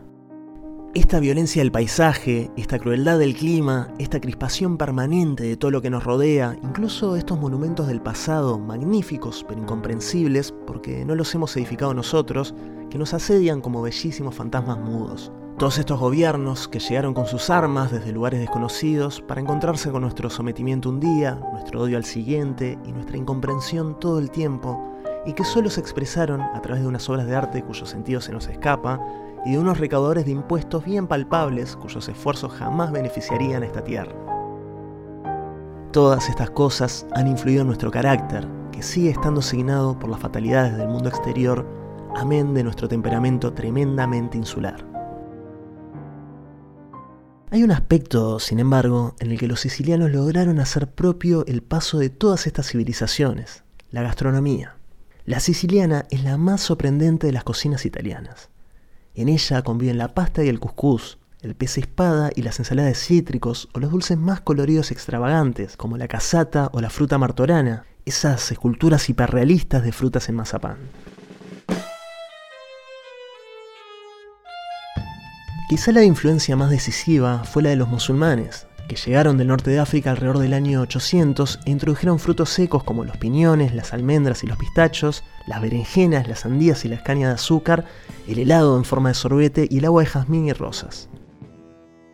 Esta 0.95 1.19
violencia 1.19 1.61
del 1.61 1.71
paisaje, 1.71 2.49
esta 2.57 2.79
crueldad 2.79 3.19
del 3.19 3.35
clima, 3.35 3.89
esta 3.99 4.19
crispación 4.19 4.75
permanente 4.75 5.43
de 5.43 5.55
todo 5.55 5.69
lo 5.69 5.83
que 5.83 5.91
nos 5.91 6.03
rodea, 6.03 6.57
incluso 6.63 7.15
estos 7.15 7.39
monumentos 7.39 7.87
del 7.87 8.01
pasado, 8.01 8.57
magníficos 8.57 9.45
pero 9.47 9.61
incomprensibles 9.61 10.51
porque 10.65 11.05
no 11.05 11.13
los 11.13 11.33
hemos 11.35 11.55
edificado 11.55 11.93
nosotros, 11.93 12.55
que 12.89 12.97
nos 12.97 13.13
asedian 13.13 13.61
como 13.61 13.83
bellísimos 13.83 14.33
fantasmas 14.33 14.79
mudos. 14.79 15.31
Todos 15.59 15.77
estos 15.77 15.99
gobiernos 15.99 16.67
que 16.67 16.79
llegaron 16.79 17.13
con 17.13 17.27
sus 17.27 17.51
armas 17.51 17.91
desde 17.91 18.11
lugares 18.11 18.39
desconocidos 18.39 19.21
para 19.21 19.41
encontrarse 19.41 19.91
con 19.91 20.01
nuestro 20.01 20.31
sometimiento 20.31 20.89
un 20.89 20.99
día, 20.99 21.39
nuestro 21.51 21.81
odio 21.81 21.97
al 21.97 22.05
siguiente 22.05 22.79
y 22.83 22.91
nuestra 22.93 23.15
incomprensión 23.15 23.99
todo 23.99 24.17
el 24.17 24.31
tiempo, 24.31 24.83
y 25.27 25.33
que 25.33 25.43
solo 25.43 25.69
se 25.69 25.81
expresaron 25.81 26.41
a 26.41 26.61
través 26.61 26.81
de 26.81 26.87
unas 26.87 27.07
obras 27.09 27.27
de 27.27 27.35
arte 27.35 27.61
cuyo 27.61 27.85
sentido 27.85 28.21
se 28.21 28.31
nos 28.31 28.47
escapa, 28.47 28.99
y 29.45 29.51
de 29.51 29.59
unos 29.59 29.79
recaudadores 29.79 30.25
de 30.25 30.31
impuestos 30.31 30.83
bien 30.85 31.07
palpables 31.07 31.75
cuyos 31.75 32.07
esfuerzos 32.09 32.53
jamás 32.53 32.91
beneficiarían 32.91 33.63
a 33.63 33.65
esta 33.65 33.83
tierra. 33.83 34.13
Todas 35.91 36.29
estas 36.29 36.51
cosas 36.51 37.07
han 37.13 37.27
influido 37.27 37.61
en 37.61 37.67
nuestro 37.67 37.89
carácter, 37.89 38.47
que 38.71 38.83
sigue 38.83 39.09
estando 39.09 39.41
signado 39.41 39.97
por 39.97 40.09
las 40.09 40.19
fatalidades 40.19 40.77
del 40.77 40.87
mundo 40.87 41.09
exterior, 41.09 41.65
amén 42.15 42.53
de 42.53 42.63
nuestro 42.63 42.87
temperamento 42.87 43.53
tremendamente 43.53 44.37
insular. 44.37 44.85
Hay 47.51 47.63
un 47.63 47.71
aspecto, 47.71 48.39
sin 48.39 48.59
embargo, 48.59 49.15
en 49.19 49.31
el 49.31 49.39
que 49.39 49.47
los 49.47 49.61
sicilianos 49.61 50.11
lograron 50.11 50.59
hacer 50.59 50.87
propio 50.87 51.43
el 51.47 51.63
paso 51.63 51.97
de 51.97 52.11
todas 52.11 52.45
estas 52.45 52.67
civilizaciones, 52.67 53.63
la 53.89 54.03
gastronomía. 54.03 54.75
La 55.25 55.39
siciliana 55.39 56.05
es 56.11 56.23
la 56.23 56.37
más 56.37 56.61
sorprendente 56.61 57.25
de 57.25 57.33
las 57.33 57.43
cocinas 57.43 57.87
italianas. 57.87 58.49
En 59.15 59.27
ella 59.29 59.61
conviven 59.63 59.97
la 59.97 60.13
pasta 60.13 60.43
y 60.43 60.49
el 60.49 60.59
cuscús, 60.59 61.17
el 61.41 61.55
pez 61.55 61.77
espada 61.77 62.29
y 62.35 62.41
las 62.41 62.59
ensaladas 62.59 62.97
cítricos 62.97 63.69
o 63.73 63.79
los 63.79 63.91
dulces 63.91 64.17
más 64.17 64.41
coloridos 64.41 64.91
y 64.91 64.93
extravagantes, 64.93 65.77
como 65.77 65.97
la 65.97 66.07
casata 66.07 66.69
o 66.73 66.81
la 66.81 66.89
fruta 66.89 67.17
martorana, 67.17 67.85
esas 68.05 68.51
esculturas 68.51 69.09
hiperrealistas 69.09 69.83
de 69.83 69.91
frutas 69.91 70.29
en 70.29 70.35
mazapán. 70.35 70.77
Quizá 75.69 75.91
la 75.91 76.03
influencia 76.03 76.55
más 76.55 76.71
decisiva 76.71 77.43
fue 77.43 77.61
la 77.61 77.69
de 77.69 77.75
los 77.75 77.87
musulmanes, 77.87 78.65
que 78.89 78.97
llegaron 78.97 79.37
del 79.37 79.47
norte 79.47 79.69
de 79.69 79.79
África 79.79 80.09
alrededor 80.11 80.39
del 80.39 80.53
año 80.53 80.81
800 80.81 81.59
e 81.65 81.71
introdujeron 81.71 82.19
frutos 82.19 82.49
secos 82.49 82.83
como 82.83 83.05
los 83.05 83.15
piñones, 83.17 83.73
las 83.73 83.93
almendras 83.93 84.43
y 84.43 84.47
los 84.47 84.57
pistachos, 84.57 85.23
las 85.47 85.61
berenjenas, 85.61 86.27
las 86.27 86.39
sandías 86.39 86.83
y 86.83 86.89
las 86.89 87.03
cañas 87.03 87.29
de 87.29 87.35
azúcar, 87.35 87.85
el 88.27 88.39
helado 88.39 88.75
en 88.75 88.83
forma 88.83 89.09
de 89.09 89.15
sorbete 89.15 89.67
y 89.69 89.77
el 89.77 89.85
agua 89.85 90.01
de 90.01 90.09
jazmín 90.09 90.47
y 90.47 90.53
rosas. 90.53 91.07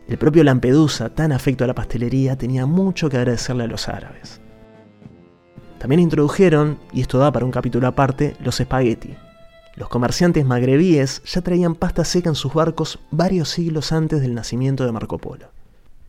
El 0.06 0.18
propio 0.18 0.44
Lampedusa, 0.44 1.08
tan 1.08 1.32
afecto 1.32 1.64
a 1.64 1.66
la 1.66 1.74
pastelería, 1.74 2.36
tenía 2.36 2.66
mucho 2.66 3.08
que 3.08 3.16
agradecerle 3.16 3.64
a 3.64 3.68
los 3.68 3.88
árabes. 3.88 4.40
También 5.78 6.00
introdujeron, 6.00 6.78
y 6.92 7.00
esto 7.00 7.18
da 7.18 7.32
para 7.32 7.46
un 7.46 7.52
capítulo 7.52 7.88
aparte, 7.88 8.36
los 8.40 8.60
espagueti. 8.60 9.16
Los 9.76 9.88
comerciantes 9.88 10.44
magrebíes 10.44 11.22
ya 11.24 11.40
traían 11.40 11.74
pasta 11.74 12.04
seca 12.04 12.28
en 12.28 12.34
sus 12.34 12.52
barcos 12.52 12.98
varios 13.10 13.48
siglos 13.48 13.92
antes 13.92 14.20
del 14.20 14.34
nacimiento 14.34 14.84
de 14.84 14.92
Marco 14.92 15.16
Polo. 15.18 15.55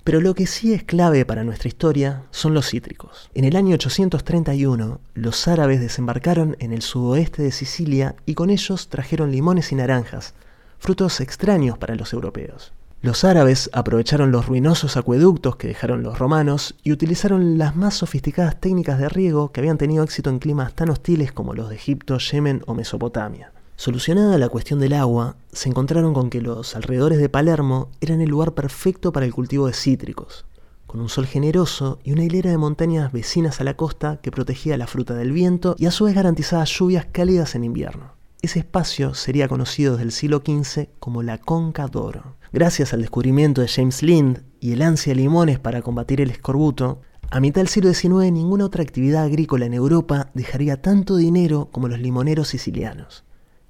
Pero 0.07 0.21
lo 0.21 0.35
que 0.35 0.47
sí 0.47 0.73
es 0.73 0.83
clave 0.83 1.25
para 1.25 1.43
nuestra 1.43 1.67
historia 1.67 2.23
son 2.31 2.53
los 2.53 2.69
cítricos. 2.69 3.29
En 3.33 3.43
el 3.43 3.57
año 3.57 3.75
831, 3.75 5.01
los 5.15 5.49
árabes 5.49 5.81
desembarcaron 5.81 6.55
en 6.59 6.71
el 6.71 6.81
sudoeste 6.81 7.43
de 7.43 7.51
Sicilia 7.51 8.15
y 8.25 8.33
con 8.33 8.49
ellos 8.49 8.87
trajeron 8.87 9.33
limones 9.33 9.73
y 9.73 9.75
naranjas, 9.75 10.33
frutos 10.79 11.19
extraños 11.19 11.77
para 11.77 11.95
los 11.95 12.13
europeos. 12.13 12.71
Los 13.01 13.25
árabes 13.25 13.69
aprovecharon 13.73 14.31
los 14.31 14.45
ruinosos 14.45 14.95
acueductos 14.95 15.57
que 15.57 15.67
dejaron 15.67 16.03
los 16.03 16.17
romanos 16.17 16.75
y 16.83 16.93
utilizaron 16.93 17.57
las 17.57 17.75
más 17.75 17.95
sofisticadas 17.95 18.61
técnicas 18.61 18.99
de 18.99 19.09
riego 19.09 19.51
que 19.51 19.59
habían 19.59 19.77
tenido 19.77 20.05
éxito 20.05 20.29
en 20.29 20.39
climas 20.39 20.73
tan 20.73 20.89
hostiles 20.89 21.33
como 21.33 21.53
los 21.53 21.67
de 21.67 21.75
Egipto, 21.75 22.17
Yemen 22.17 22.63
o 22.65 22.73
Mesopotamia. 22.73 23.51
Solucionada 23.79 24.39
la 24.39 24.49
cuestión 24.49 24.79
del 24.79 24.93
agua, 24.93 25.35
se 25.51 25.69
encontraron 25.69 26.11
con 26.11 26.31
que 26.31 26.41
los 26.41 26.75
alrededores 26.75 27.19
de 27.19 27.29
Palermo 27.29 27.91
eran 28.01 28.21
el 28.21 28.29
lugar 28.29 28.55
perfecto 28.55 29.13
para 29.13 29.27
el 29.27 29.35
cultivo 29.35 29.67
de 29.67 29.73
cítricos, 29.73 30.47
con 30.87 30.99
un 30.99 31.09
sol 31.09 31.27
generoso 31.27 31.99
y 32.03 32.11
una 32.11 32.23
hilera 32.23 32.49
de 32.49 32.57
montañas 32.57 33.11
vecinas 33.11 33.61
a 33.61 33.63
la 33.63 33.75
costa 33.75 34.17
que 34.23 34.31
protegía 34.31 34.77
la 34.77 34.87
fruta 34.87 35.13
del 35.13 35.31
viento 35.31 35.75
y 35.77 35.85
a 35.85 35.91
su 35.91 36.05
vez 36.05 36.15
garantizaba 36.15 36.63
lluvias 36.63 37.05
cálidas 37.11 37.53
en 37.53 37.65
invierno. 37.65 38.15
Ese 38.41 38.57
espacio 38.57 39.13
sería 39.13 39.47
conocido 39.47 39.93
desde 39.93 40.05
el 40.05 40.11
siglo 40.11 40.41
XV 40.43 40.87
como 40.97 41.21
la 41.21 41.37
Conca 41.37 41.85
d'Oro. 41.87 42.37
Gracias 42.51 42.95
al 42.95 43.01
descubrimiento 43.01 43.61
de 43.61 43.67
James 43.67 44.01
Lind 44.01 44.41
y 44.59 44.71
el 44.71 44.81
ansia 44.81 45.13
de 45.13 45.21
limones 45.21 45.59
para 45.59 45.83
combatir 45.83 46.19
el 46.19 46.31
escorbuto, 46.31 47.01
a 47.29 47.39
mitad 47.39 47.61
del 47.61 47.67
siglo 47.67 47.93
XIX 47.93 48.31
ninguna 48.31 48.65
otra 48.65 48.81
actividad 48.81 49.25
agrícola 49.25 49.67
en 49.67 49.75
Europa 49.75 50.31
dejaría 50.33 50.81
tanto 50.81 51.15
dinero 51.15 51.69
como 51.71 51.87
los 51.87 51.99
limoneros 51.99 52.47
sicilianos 52.47 53.26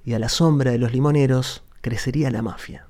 y 0.08 0.14
a 0.14 0.18
la 0.18 0.30
sombra 0.30 0.70
de 0.70 0.78
los 0.78 0.90
limoneros 0.90 1.62
crecería 1.82 2.30
la 2.30 2.40
mafia. 2.40 2.86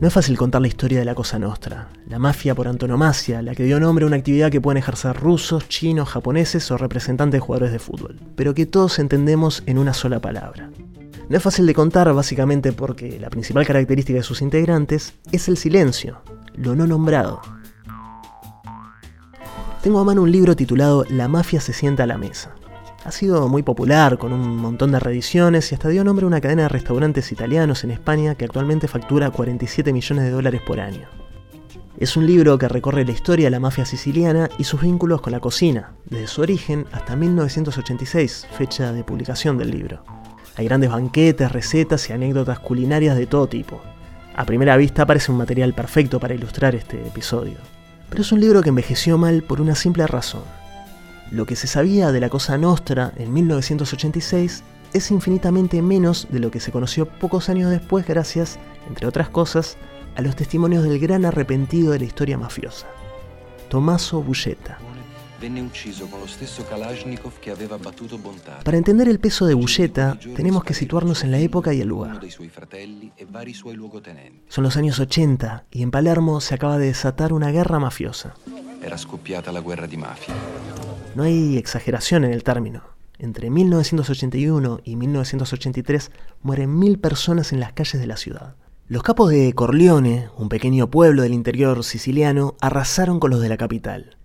No 0.00 0.08
es 0.08 0.12
fácil 0.12 0.36
contar 0.36 0.60
la 0.60 0.66
historia 0.66 0.98
de 0.98 1.04
la 1.04 1.14
Cosa 1.14 1.38
Nostra, 1.38 1.90
la 2.08 2.18
mafia 2.18 2.56
por 2.56 2.66
antonomasia, 2.66 3.40
la 3.40 3.54
que 3.54 3.62
dio 3.62 3.78
nombre 3.78 4.04
a 4.04 4.08
una 4.08 4.16
actividad 4.16 4.50
que 4.50 4.60
pueden 4.60 4.78
ejercer 4.78 5.16
rusos, 5.16 5.68
chinos, 5.68 6.08
japoneses 6.08 6.68
o 6.72 6.76
representantes 6.76 7.40
de 7.40 7.46
jugadores 7.46 7.70
de 7.70 7.78
fútbol, 7.78 8.18
pero 8.34 8.52
que 8.52 8.66
todos 8.66 8.98
entendemos 8.98 9.62
en 9.66 9.78
una 9.78 9.94
sola 9.94 10.18
palabra. 10.18 10.70
No 11.28 11.36
es 11.36 11.42
fácil 11.42 11.66
de 11.66 11.74
contar 11.74 12.12
básicamente 12.12 12.72
porque 12.72 13.20
la 13.20 13.30
principal 13.30 13.64
característica 13.64 14.18
de 14.18 14.24
sus 14.24 14.42
integrantes 14.42 15.14
es 15.30 15.46
el 15.46 15.56
silencio, 15.56 16.20
lo 16.56 16.74
no 16.74 16.88
nombrado, 16.88 17.40
tengo 19.86 20.00
a 20.00 20.04
mano 20.04 20.22
un 20.22 20.32
libro 20.32 20.56
titulado 20.56 21.04
La 21.10 21.28
mafia 21.28 21.60
se 21.60 21.72
sienta 21.72 22.02
a 22.02 22.06
la 22.08 22.18
mesa. 22.18 22.56
Ha 23.04 23.12
sido 23.12 23.46
muy 23.46 23.62
popular, 23.62 24.18
con 24.18 24.32
un 24.32 24.56
montón 24.56 24.90
de 24.90 24.98
reediciones 24.98 25.70
y 25.70 25.76
hasta 25.76 25.90
dio 25.90 26.02
nombre 26.02 26.24
a 26.24 26.26
una 26.26 26.40
cadena 26.40 26.62
de 26.62 26.70
restaurantes 26.70 27.30
italianos 27.30 27.84
en 27.84 27.92
España 27.92 28.34
que 28.34 28.46
actualmente 28.46 28.88
factura 28.88 29.30
47 29.30 29.92
millones 29.92 30.24
de 30.24 30.32
dólares 30.32 30.60
por 30.66 30.80
año. 30.80 31.06
Es 31.98 32.16
un 32.16 32.26
libro 32.26 32.58
que 32.58 32.66
recorre 32.66 33.04
la 33.04 33.12
historia 33.12 33.46
de 33.46 33.52
la 33.52 33.60
mafia 33.60 33.84
siciliana 33.84 34.48
y 34.58 34.64
sus 34.64 34.80
vínculos 34.80 35.20
con 35.20 35.30
la 35.30 35.38
cocina, 35.38 35.92
desde 36.04 36.26
su 36.26 36.40
origen 36.40 36.86
hasta 36.90 37.14
1986, 37.14 38.48
fecha 38.58 38.92
de 38.92 39.04
publicación 39.04 39.56
del 39.56 39.70
libro. 39.70 40.02
Hay 40.56 40.64
grandes 40.64 40.90
banquetes, 40.90 41.52
recetas 41.52 42.10
y 42.10 42.12
anécdotas 42.12 42.58
culinarias 42.58 43.16
de 43.16 43.26
todo 43.26 43.46
tipo. 43.46 43.80
A 44.34 44.44
primera 44.46 44.76
vista 44.76 45.06
parece 45.06 45.30
un 45.30 45.38
material 45.38 45.74
perfecto 45.74 46.18
para 46.18 46.34
ilustrar 46.34 46.74
este 46.74 47.00
episodio. 47.06 47.75
Pero 48.08 48.22
es 48.22 48.32
un 48.32 48.40
libro 48.40 48.62
que 48.62 48.68
envejeció 48.68 49.18
mal 49.18 49.42
por 49.42 49.60
una 49.60 49.74
simple 49.74 50.06
razón. 50.06 50.42
Lo 51.30 51.44
que 51.44 51.56
se 51.56 51.66
sabía 51.66 52.12
de 52.12 52.20
la 52.20 52.28
Cosa 52.28 52.56
Nostra 52.56 53.12
en 53.16 53.32
1986 53.32 54.62
es 54.92 55.10
infinitamente 55.10 55.82
menos 55.82 56.28
de 56.30 56.38
lo 56.38 56.50
que 56.50 56.60
se 56.60 56.72
conoció 56.72 57.06
pocos 57.06 57.48
años 57.48 57.70
después 57.70 58.06
gracias, 58.06 58.58
entre 58.88 59.06
otras 59.06 59.28
cosas, 59.28 59.76
a 60.14 60.22
los 60.22 60.36
testimonios 60.36 60.84
del 60.84 60.98
gran 60.98 61.24
arrepentido 61.24 61.92
de 61.92 61.98
la 61.98 62.04
historia 62.06 62.38
mafiosa, 62.38 62.86
Tommaso 63.68 64.22
Bulletta. 64.22 64.78
Para 68.64 68.76
entender 68.76 69.08
el 69.08 69.18
peso 69.18 69.46
de 69.46 69.54
Bulletta, 69.54 70.18
tenemos 70.34 70.64
que 70.64 70.74
situarnos 70.74 71.24
en 71.24 71.30
la 71.30 71.38
época 71.38 71.74
y 71.74 71.80
el 71.80 71.88
lugar. 71.88 72.20
Son 74.48 74.64
los 74.64 74.76
años 74.76 74.98
80 74.98 75.64
y 75.70 75.82
en 75.82 75.90
Palermo 75.90 76.40
se 76.40 76.54
acaba 76.54 76.78
de 76.78 76.86
desatar 76.86 77.32
una 77.32 77.50
guerra 77.50 77.78
mafiosa. 77.78 78.34
No 81.14 81.22
hay 81.22 81.56
exageración 81.56 82.24
en 82.24 82.32
el 82.32 82.42
término. 82.42 82.82
Entre 83.18 83.50
1981 83.50 84.80
y 84.84 84.96
1983 84.96 86.10
mueren 86.42 86.78
mil 86.78 86.98
personas 86.98 87.52
en 87.52 87.60
las 87.60 87.72
calles 87.72 88.00
de 88.00 88.06
la 88.06 88.16
ciudad. 88.16 88.56
Los 88.88 89.02
capos 89.02 89.30
de 89.30 89.52
Corleone, 89.52 90.28
un 90.36 90.48
pequeño 90.48 90.90
pueblo 90.90 91.22
del 91.22 91.34
interior 91.34 91.82
siciliano, 91.82 92.54
arrasaron 92.60 93.18
con 93.18 93.30
los 93.30 93.40
de 93.40 93.48
la 93.48 93.56
capital. 93.56 94.16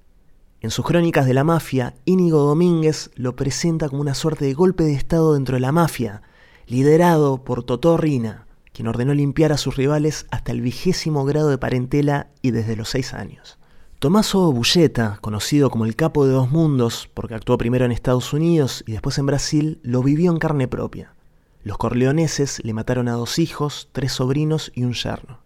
En 0.61 0.69
sus 0.69 0.85
crónicas 0.85 1.25
de 1.25 1.33
la 1.33 1.43
mafia, 1.43 1.95
Íñigo 2.05 2.43
Domínguez 2.43 3.09
lo 3.15 3.35
presenta 3.35 3.89
como 3.89 4.01
una 4.01 4.13
suerte 4.13 4.45
de 4.45 4.53
golpe 4.53 4.83
de 4.83 4.93
Estado 4.93 5.33
dentro 5.33 5.55
de 5.55 5.59
la 5.59 5.71
mafia, 5.71 6.21
liderado 6.67 7.43
por 7.43 7.63
Totò 7.63 7.97
Rina, 7.97 8.45
quien 8.71 8.87
ordenó 8.87 9.15
limpiar 9.15 9.51
a 9.51 9.57
sus 9.57 9.75
rivales 9.75 10.27
hasta 10.29 10.51
el 10.51 10.61
vigésimo 10.61 11.25
grado 11.25 11.49
de 11.49 11.57
parentela 11.57 12.29
y 12.43 12.51
desde 12.51 12.75
los 12.75 12.89
seis 12.89 13.15
años. 13.15 13.57
Tommaso 13.97 14.51
Bulletta, 14.51 15.17
conocido 15.21 15.71
como 15.71 15.85
el 15.85 15.95
capo 15.95 16.27
de 16.27 16.33
dos 16.33 16.51
mundos 16.51 17.09
porque 17.11 17.33
actuó 17.33 17.57
primero 17.57 17.85
en 17.85 17.91
Estados 17.91 18.31
Unidos 18.31 18.83
y 18.85 18.91
después 18.91 19.17
en 19.17 19.25
Brasil, 19.25 19.79
lo 19.81 20.03
vivió 20.03 20.31
en 20.31 20.37
carne 20.37 20.67
propia. 20.67 21.15
Los 21.63 21.79
corleoneses 21.79 22.63
le 22.63 22.73
mataron 22.73 23.07
a 23.07 23.13
dos 23.13 23.39
hijos, 23.39 23.89
tres 23.93 24.11
sobrinos 24.11 24.71
y 24.75 24.83
un 24.83 24.93
yerno. 24.93 25.39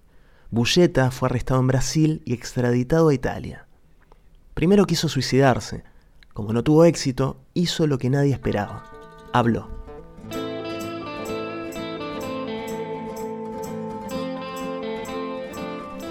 Bulletta 0.51 1.09
fue 1.09 1.29
arrestado 1.29 1.61
en 1.61 1.67
Brasil 1.67 2.21
y 2.25 2.33
extraditado 2.33 3.07
a 3.07 3.13
Italia. 3.13 3.64
Primero 4.55 4.85
quiso 4.85 5.09
suicidarse. 5.09 5.83
Como 6.33 6.53
no 6.53 6.63
tuvo 6.63 6.85
éxito, 6.85 7.41
hizo 7.53 7.87
lo 7.87 7.97
que 7.97 8.09
nadie 8.09 8.31
esperaba. 8.31 8.85
Habló. 9.33 9.67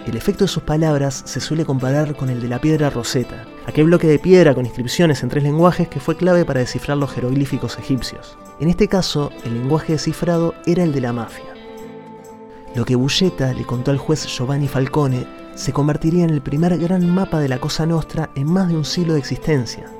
El 0.06 0.14
efecto 0.14 0.44
de 0.44 0.48
sus 0.48 0.62
palabras 0.62 1.22
se 1.24 1.40
suele 1.40 1.64
comparar 1.64 2.14
con 2.14 2.28
el 2.28 2.42
de 2.42 2.48
la 2.48 2.60
piedra 2.60 2.90
roseta, 2.90 3.46
aquel 3.66 3.86
bloque 3.86 4.06
de 4.06 4.18
piedra 4.18 4.54
con 4.54 4.66
inscripciones 4.66 5.22
en 5.22 5.30
tres 5.30 5.42
lenguajes 5.42 5.88
que 5.88 5.98
fue 5.98 6.14
clave 6.14 6.44
para 6.44 6.60
descifrar 6.60 6.98
los 6.98 7.12
jeroglíficos 7.12 7.78
egipcios. 7.78 8.36
En 8.60 8.68
este 8.68 8.88
caso, 8.88 9.32
el 9.46 9.54
lenguaje 9.54 9.94
descifrado 9.94 10.54
era 10.66 10.84
el 10.84 10.92
de 10.92 11.00
la 11.00 11.14
mafia. 11.14 11.54
Lo 12.74 12.84
que 12.84 12.94
Bulletta 12.94 13.54
le 13.54 13.64
contó 13.64 13.90
al 13.90 13.96
juez 13.96 14.26
Giovanni 14.26 14.68
Falcone 14.68 15.43
se 15.54 15.72
convertiría 15.72 16.24
en 16.24 16.30
el 16.30 16.42
primer 16.42 16.76
gran 16.78 17.08
mapa 17.08 17.38
de 17.38 17.48
la 17.48 17.58
Cosa 17.58 17.86
Nostra 17.86 18.30
en 18.34 18.50
más 18.50 18.68
de 18.68 18.76
un 18.76 18.84
siglo 18.84 19.14
de 19.14 19.20
existencia. 19.20 19.90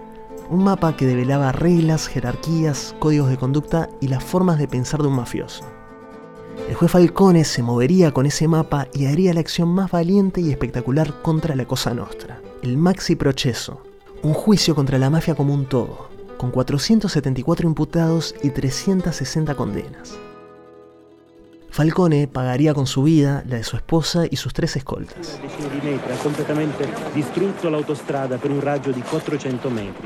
Un 0.50 0.64
mapa 0.64 0.96
que 0.96 1.06
develaba 1.06 1.52
reglas, 1.52 2.08
jerarquías, 2.08 2.94
códigos 2.99 3.30
de 3.30 3.37
conducta 3.37 3.88
y 4.00 4.08
las 4.08 4.23
formas 4.23 4.58
de 4.58 4.68
pensar 4.68 5.00
de 5.00 5.08
un 5.08 5.16
mafioso. 5.16 5.64
El 6.68 6.75
juez 6.75 6.90
Falcone 6.90 7.44
se 7.44 7.62
movería 7.62 8.12
con 8.12 8.26
ese 8.26 8.49
mapa 8.49 8.88
y 8.92 9.06
haría 9.06 9.34
la 9.34 9.40
acción 9.40 9.68
más 9.68 9.90
valiente 9.90 10.40
y 10.40 10.50
espectacular 10.50 11.23
contra 11.23 11.56
la 11.56 11.66
Cosa 11.66 11.94
Nostra, 11.94 12.40
el 12.62 12.76
Maxi 12.76 13.16
Proceso, 13.16 13.82
un 14.23 14.34
juicio 14.34 14.75
contra 14.75 14.99
la 14.99 15.11
mafia 15.11 15.34
como 15.34 15.54
un 15.54 15.66
todo, 15.66 16.08
con 16.37 16.50
474 16.50 17.68
imputados 17.68 18.34
y 18.42 18.50
360 18.50 19.54
condenas. 19.54 20.18
Falcone 21.75 22.28
pagaría 22.28 22.73
con 22.73 22.87
su 22.87 23.02
vida 23.02 23.43
la 23.49 23.57
de 23.57 23.64
su 23.64 23.75
esposa 23.75 24.26
y 24.31 24.37
sus 24.37 24.52
tres 24.52 24.76
escoltas. 24.76 25.40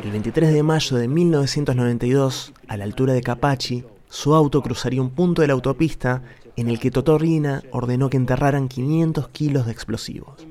El 0.02 0.10
23 0.10 0.54
de 0.54 0.62
mayo 0.62 0.96
de 0.96 1.08
1992, 1.08 2.54
a 2.68 2.76
la 2.78 2.84
altura 2.84 3.12
de 3.12 3.20
Capaci, 3.20 3.84
su 4.08 4.34
auto 4.34 4.62
cruzaría 4.62 5.02
un 5.02 5.10
punto 5.10 5.42
de 5.42 5.48
la 5.48 5.52
autopista 5.52 6.22
en 6.56 6.70
el 6.70 6.80
que 6.80 6.90
Totorrina 6.90 7.62
ordenó 7.70 8.08
que 8.08 8.16
enterraran 8.16 8.68
500 8.68 9.28
kilos 9.28 9.66
de 9.66 9.72
explosivos. 9.72 10.46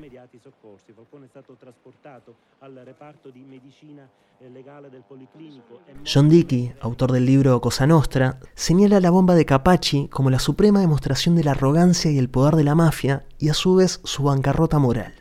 John 6.04 6.28
Dickey, 6.28 6.72
autor 6.80 7.10
del 7.10 7.26
libro 7.26 7.60
Cosa 7.60 7.86
Nostra, 7.88 8.38
señala 8.54 9.00
la 9.00 9.10
bomba 9.10 9.34
de 9.34 9.44
Capaci 9.44 10.06
como 10.08 10.30
la 10.30 10.38
suprema 10.38 10.80
demostración 10.80 11.34
de 11.34 11.42
la 11.42 11.52
arrogancia 11.52 12.10
y 12.10 12.18
el 12.18 12.28
poder 12.28 12.54
de 12.54 12.62
la 12.62 12.76
mafia 12.76 13.24
y 13.38 13.48
a 13.48 13.54
su 13.54 13.74
vez 13.74 14.00
su 14.04 14.22
bancarrota 14.22 14.78
moral. 14.78 15.12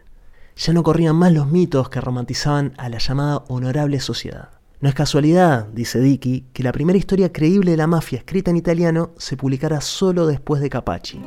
Ya 0.56 0.74
no 0.74 0.84
corrían 0.84 1.16
más 1.16 1.34
los 1.34 1.52
mitos 1.52 1.90
que 1.90 2.00
romantizaban 2.00 2.74
a 2.78 2.90
la 2.90 3.00
llamada 3.00 3.44
honorable 3.48 4.00
sociedad. 4.00 4.50
No 4.82 4.90
es 4.90 4.94
casualidad, 4.94 5.66
dice 5.68 6.00
Dickey, 6.00 6.46
que 6.54 6.62
la 6.62 6.72
primera 6.72 7.00
historia 7.00 7.34
creíble 7.34 7.72
de 7.72 7.78
la 7.78 7.88
mafia 7.88 8.20
escrita 8.20 8.52
en 8.52 8.58
italiano 8.58 9.12
se 9.18 9.36
publicara 9.36 9.82
solo 9.82 10.28
después 10.28 10.62
de 10.62 10.70
Capaci. 10.70 11.20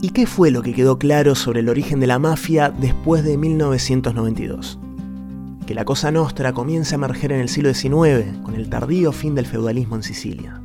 ¿Y 0.00 0.10
qué 0.10 0.26
fue 0.26 0.50
lo 0.50 0.62
que 0.62 0.72
quedó 0.72 0.98
claro 0.98 1.34
sobre 1.34 1.60
el 1.60 1.68
origen 1.68 2.00
de 2.00 2.06
la 2.06 2.18
mafia 2.18 2.70
después 2.70 3.22
de 3.24 3.36
1992? 3.36 4.78
Que 5.70 5.74
la 5.76 5.84
Cosa 5.84 6.10
Nostra 6.10 6.52
comienza 6.52 6.96
a 6.96 6.98
emerger 6.98 7.30
en 7.30 7.38
el 7.38 7.48
siglo 7.48 7.72
XIX, 7.72 8.36
con 8.42 8.56
el 8.56 8.68
tardío 8.68 9.12
fin 9.12 9.36
del 9.36 9.46
feudalismo 9.46 9.94
en 9.94 10.02
Sicilia. 10.02 10.60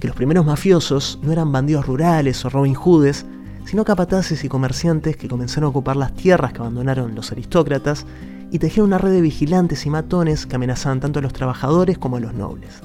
Que 0.00 0.06
los 0.06 0.16
primeros 0.16 0.46
mafiosos 0.46 1.18
no 1.22 1.32
eran 1.32 1.52
bandidos 1.52 1.86
rurales 1.86 2.42
o 2.42 2.48
Robin 2.48 2.74
Hoodes, 2.74 3.26
sino 3.66 3.84
capataces 3.84 4.42
y 4.42 4.48
comerciantes 4.48 5.18
que 5.18 5.28
comenzaron 5.28 5.66
a 5.66 5.68
ocupar 5.68 5.96
las 5.96 6.14
tierras 6.14 6.54
que 6.54 6.60
abandonaron 6.60 7.14
los 7.14 7.30
aristócratas 7.30 8.06
y 8.50 8.58
tejieron 8.58 8.86
una 8.86 8.96
red 8.96 9.12
de 9.12 9.20
vigilantes 9.20 9.84
y 9.84 9.90
matones 9.90 10.46
que 10.46 10.56
amenazaban 10.56 11.00
tanto 11.00 11.18
a 11.18 11.22
los 11.22 11.34
trabajadores 11.34 11.98
como 11.98 12.16
a 12.16 12.20
los 12.20 12.32
nobles. 12.32 12.80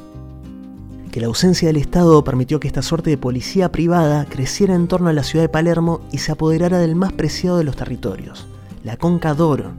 Que 1.13 1.21
la 1.21 1.27
ausencia 1.27 1.69
del 1.69 1.77
Estado 1.77 2.25
permitió 2.25 2.59
que 2.59 2.67
esta 2.67 2.81
suerte 2.81 3.09
de 3.09 3.17
policía 3.17 3.71
privada 3.71 4.25
creciera 4.25 4.75
en 4.75 4.89
torno 4.89 5.07
a 5.07 5.13
la 5.13 5.23
ciudad 5.23 5.45
de 5.45 5.49
Palermo 5.49 6.01
y 6.11 6.17
se 6.17 6.33
apoderara 6.33 6.79
del 6.79 6.95
más 6.95 7.13
preciado 7.13 7.57
de 7.57 7.63
los 7.63 7.77
territorios, 7.77 8.45
la 8.83 8.97
Conca 8.97 9.33
d'Oro, 9.33 9.71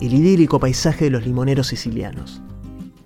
el 0.00 0.14
idílico 0.14 0.58
paisaje 0.58 1.04
de 1.04 1.10
los 1.10 1.24
limoneros 1.26 1.68
sicilianos. 1.68 2.42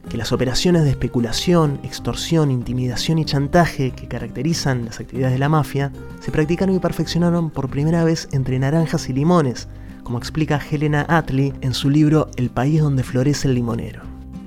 Que 0.08 0.16
las 0.16 0.32
operaciones 0.32 0.84
de 0.84 0.90
especulación, 0.90 1.80
extorsión, 1.82 2.50
intimidación 2.50 3.18
y 3.18 3.24
chantaje 3.24 3.90
que 3.90 4.06
caracterizan 4.06 4.84
las 4.84 5.00
actividades 5.00 5.34
de 5.34 5.38
la 5.38 5.48
mafia 5.48 5.92
se 6.20 6.30
practicaron 6.30 6.76
y 6.76 6.78
perfeccionaron 6.78 7.50
por 7.50 7.70
primera 7.70 8.04
vez 8.04 8.28
entre 8.32 8.58
naranjas 8.58 9.08
y 9.08 9.12
limones, 9.12 9.66
como 10.02 10.18
explica 10.18 10.60
Helena 10.70 11.06
Atley 11.08 11.52
en 11.62 11.74
su 11.74 11.90
libro 11.90 12.28
El 12.36 12.50
país 12.50 12.80
donde 12.80 13.02
florece 13.02 13.48
el 13.48 13.54
limonero. 13.54 14.02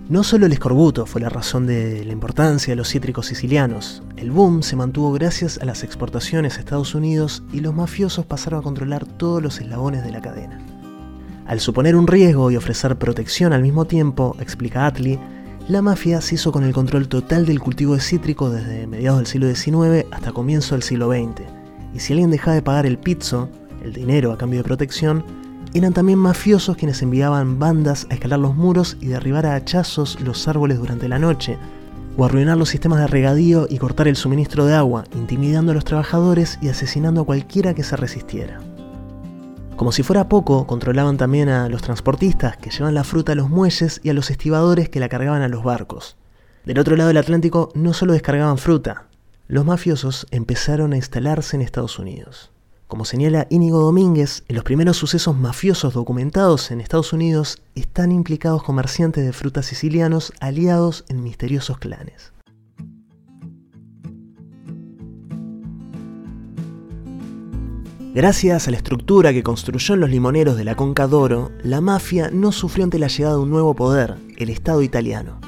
No 0.10 0.24
solo 0.24 0.46
el 0.46 0.54
escorbuto 0.54 1.06
fue 1.06 1.20
la 1.20 1.28
razón 1.28 1.68
de 1.68 2.06
la 2.06 2.14
importancia 2.14 2.72
de 2.72 2.78
los 2.78 2.90
cítricos 2.90 3.26
sicilianos, 3.26 4.04
el 4.16 4.32
boom 4.32 4.64
se 4.64 4.78
mantuvo 4.78 5.12
gracias 5.12 5.58
a 5.58 5.66
las 5.66 5.84
exportaciones 5.84 6.56
a 6.56 6.60
Estados 6.62 6.96
Unidos 6.96 7.44
y 7.52 7.60
los 7.60 7.76
mafiosos 7.76 8.26
pasaron 8.26 8.62
a 8.62 8.64
controlar 8.64 9.06
todos 9.06 9.44
los 9.44 9.60
eslabones 9.60 10.06
de 10.06 10.12
la 10.12 10.22
cadena. 10.22 10.77
Al 11.48 11.62
suponer 11.62 11.96
un 11.96 12.08
riesgo 12.08 12.52
y 12.52 12.58
ofrecer 12.58 12.98
protección 12.98 13.54
al 13.54 13.62
mismo 13.62 13.86
tiempo, 13.86 14.36
explica 14.42 14.86
Atley, 14.86 15.18
la 15.70 15.82
mafia 15.82 16.20
se 16.20 16.36
hizo 16.36 16.52
con 16.52 16.66
el 16.66 16.74
control 16.74 17.08
total 17.08 17.46
del 17.46 17.62
cultivo 17.62 17.94
de 17.94 18.02
cítrico 18.02 18.50
desde 18.50 18.86
mediados 18.86 19.20
del 19.20 19.28
siglo 19.28 19.48
XIX 19.56 20.06
hasta 20.12 20.34
comienzo 20.34 20.76
del 20.76 20.84
siglo 20.84 21.10
XX, 21.10 21.44
y 21.94 22.00
si 22.02 22.12
alguien 22.12 22.32
dejaba 22.32 22.56
de 22.56 22.62
pagar 22.62 22.86
el 22.86 22.98
pizzo, 22.98 23.50
el 23.82 23.94
dinero 23.94 24.34
a 24.34 24.38
cambio 24.38 24.60
de 24.60 24.66
protección, 24.66 25.24
eran 25.74 25.94
también 25.94 26.20
mafiosos 26.20 26.76
quienes 26.76 27.02
enviaban 27.02 27.60
bandas 27.60 28.08
a 28.10 28.16
escalar 28.16 28.40
los 28.40 28.56
muros 28.56 28.98
y 29.00 29.08
derribar 29.08 29.46
a 29.46 29.56
hachazos 29.56 30.20
los 30.20 30.50
árboles 30.50 30.80
durante 30.80 31.08
la 31.08 31.18
noche, 31.18 31.58
o 32.18 32.26
arruinar 32.26 32.58
los 32.58 32.70
sistemas 32.70 33.00
de 33.00 33.08
regadío 33.08 33.68
y 33.70 33.78
cortar 33.78 34.10
el 34.10 34.18
suministro 34.18 34.66
de 34.66 34.76
agua, 34.76 35.06
intimidando 35.16 35.72
a 35.72 35.76
los 35.76 35.86
trabajadores 35.86 36.60
y 36.62 36.68
asesinando 36.68 37.22
a 37.22 37.26
cualquiera 37.26 37.74
que 37.74 37.84
se 37.84 37.96
resistiera. 37.96 38.60
Como 39.78 39.92
si 39.92 40.02
fuera 40.02 40.28
poco, 40.28 40.66
controlaban 40.66 41.18
también 41.18 41.50
a 41.50 41.70
los 41.70 41.84
transportistas 41.84 42.58
que 42.58 42.72
llevan 42.72 42.96
la 42.96 43.04
fruta 43.04 43.34
a 43.34 43.36
los 43.36 43.52
muelles 43.52 44.02
y 44.04 44.10
a 44.10 44.14
los 44.16 44.32
estibadores 44.32 44.90
que 44.90 45.00
la 45.00 45.08
cargaban 45.08 45.44
a 45.44 45.48
los 45.48 45.64
barcos. 45.64 46.18
Del 46.66 46.80
otro 46.80 46.96
lado 46.96 47.10
del 47.10 47.18
Atlántico 47.18 47.72
no 47.76 47.94
solo 47.94 48.14
descargaban 48.14 48.58
fruta, 48.58 49.06
los 49.48 49.66
mafiosos 49.66 50.26
empezaron 50.32 50.94
a 50.94 50.96
instalarse 50.96 51.56
en 51.56 51.62
Estados 51.62 52.00
Unidos. 52.00 52.50
Como 52.88 53.06
señala 53.06 53.46
Íñigo 53.52 53.80
Domínguez, 53.80 54.44
en 54.48 54.56
los 54.56 54.64
primeros 54.64 54.98
sucesos 54.98 55.38
mafiosos 55.38 55.94
documentados 55.94 56.72
en 56.72 56.82
Estados 56.82 57.14
Unidos 57.14 57.62
están 57.76 58.12
implicados 58.12 58.64
comerciantes 58.64 59.26
de 59.26 59.32
frutas 59.32 59.68
sicilianos 59.68 60.34
aliados 60.40 61.06
en 61.08 61.22
misteriosos 61.22 61.78
clanes. 61.78 62.34
Gracias 68.18 68.68
a 68.68 68.72
la 68.72 68.78
estructura 68.78 69.32
que 69.32 69.44
construyó 69.44 69.94
en 69.94 70.00
los 70.00 70.10
limoneros 70.10 70.58
de 70.58 70.64
la 70.64 70.74
Conca 70.74 71.06
d'Oro, 71.06 71.52
la 71.62 71.82
mafia 71.82 72.32
no 72.34 72.52
sufrió 72.52 72.84
ante 72.84 72.98
la 72.98 73.10
llegada 73.10 73.36
de 73.36 73.42
un 73.42 73.52
nuevo 73.52 73.76
poder, 73.76 74.16
el 74.38 74.50
Estado 74.50 74.82
italiano. 74.82 75.40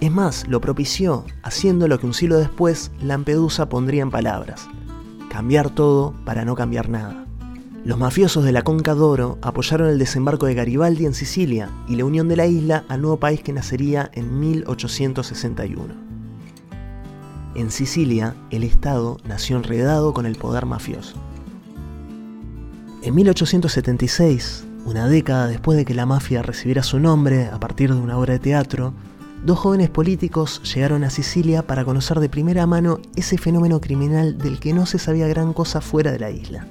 Es 0.00 0.10
más, 0.10 0.48
lo 0.48 0.60
propició, 0.60 1.24
haciendo 1.44 1.86
lo 1.86 2.00
que 2.00 2.06
un 2.06 2.12
siglo 2.12 2.38
después 2.38 2.90
Lampedusa 3.00 3.68
pondría 3.68 4.02
en 4.02 4.10
palabras, 4.10 4.66
cambiar 5.30 5.70
todo 5.70 6.12
para 6.24 6.44
no 6.44 6.56
cambiar 6.56 6.88
nada. 6.88 7.26
Los 7.84 7.96
mafiosos 7.96 8.42
de 8.42 8.50
la 8.50 8.62
Conca 8.62 8.94
d'Oro 8.94 9.38
apoyaron 9.40 9.88
el 9.88 10.00
desembarco 10.00 10.46
de 10.46 10.54
Garibaldi 10.54 11.06
en 11.06 11.14
Sicilia 11.14 11.70
y 11.86 11.94
la 11.94 12.06
unión 12.06 12.26
de 12.26 12.34
la 12.34 12.46
isla 12.48 12.84
al 12.88 13.02
nuevo 13.02 13.20
país 13.20 13.40
que 13.40 13.52
nacería 13.52 14.10
en 14.14 14.40
1861. 14.40 15.94
En 17.54 17.70
Sicilia, 17.70 18.34
el 18.50 18.64
Estado 18.64 19.18
nació 19.24 19.58
enredado 19.58 20.12
con 20.12 20.26
el 20.26 20.34
poder 20.34 20.66
mafioso. 20.66 21.29
En 23.02 23.14
1876, 23.14 24.66
una 24.84 25.08
década 25.08 25.48
después 25.48 25.78
de 25.78 25.86
que 25.86 25.94
la 25.94 26.04
mafia 26.04 26.42
recibiera 26.42 26.82
su 26.82 27.00
nombre 27.00 27.46
a 27.46 27.58
partir 27.58 27.94
de 27.94 27.98
una 27.98 28.18
obra 28.18 28.34
de 28.34 28.40
teatro, 28.40 28.92
dos 29.42 29.58
jóvenes 29.58 29.88
políticos 29.88 30.60
llegaron 30.74 31.02
a 31.04 31.08
Sicilia 31.08 31.66
para 31.66 31.86
conocer 31.86 32.20
de 32.20 32.28
primera 32.28 32.66
mano 32.66 33.00
ese 33.16 33.38
fenómeno 33.38 33.80
criminal 33.80 34.36
del 34.36 34.60
que 34.60 34.74
no 34.74 34.84
se 34.84 34.98
sabía 34.98 35.28
gran 35.28 35.54
cosa 35.54 35.80
fuera 35.80 36.12
de 36.12 36.18
la 36.18 36.30
isla. 36.30 36.66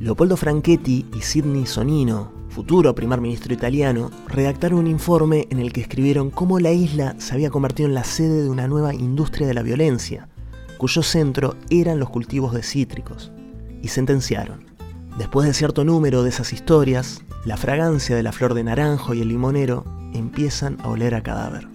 Leopoldo 0.00 0.36
Franchetti 0.36 1.06
y 1.16 1.20
Sidney 1.20 1.64
Sonino, 1.64 2.32
futuro 2.48 2.96
primer 2.96 3.20
ministro 3.20 3.54
italiano, 3.54 4.10
redactaron 4.26 4.80
un 4.80 4.88
informe 4.88 5.46
en 5.50 5.60
el 5.60 5.72
que 5.72 5.82
escribieron 5.82 6.30
cómo 6.30 6.58
la 6.58 6.72
isla 6.72 7.14
se 7.18 7.34
había 7.34 7.50
convertido 7.50 7.88
en 7.88 7.94
la 7.94 8.02
sede 8.02 8.42
de 8.42 8.50
una 8.50 8.66
nueva 8.66 8.94
industria 8.94 9.46
de 9.46 9.54
la 9.54 9.62
violencia, 9.62 10.28
cuyo 10.76 11.04
centro 11.04 11.54
eran 11.70 12.00
los 12.00 12.10
cultivos 12.10 12.52
de 12.52 12.64
cítricos, 12.64 13.30
y 13.82 13.88
sentenciaron. 13.88 14.66
Después 15.18 15.46
de 15.46 15.54
cierto 15.54 15.84
número 15.84 16.22
de 16.22 16.30
esas 16.30 16.52
historias, 16.52 17.22
la 17.44 17.56
fragancia 17.56 18.16
de 18.16 18.22
la 18.22 18.32
flor 18.32 18.54
de 18.54 18.64
naranjo 18.64 19.12
y 19.14 19.20
el 19.20 19.28
limonero 19.28 19.84
empiezan 20.14 20.78
a 20.80 20.88
oler 20.88 21.14
a 21.14 21.22
cadáver. 21.22 21.68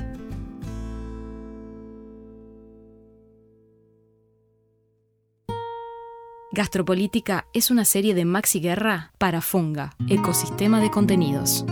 Gastropolítica 6.52 7.46
es 7.54 7.70
una 7.70 7.86
serie 7.86 8.16
de 8.16 8.26
Maxi 8.26 8.60
Guerra 8.60 9.12
para 9.20 9.42
Funga, 9.42 9.96
ecosistema 10.08 10.80
de 10.80 10.90
contenidos. 10.90 11.66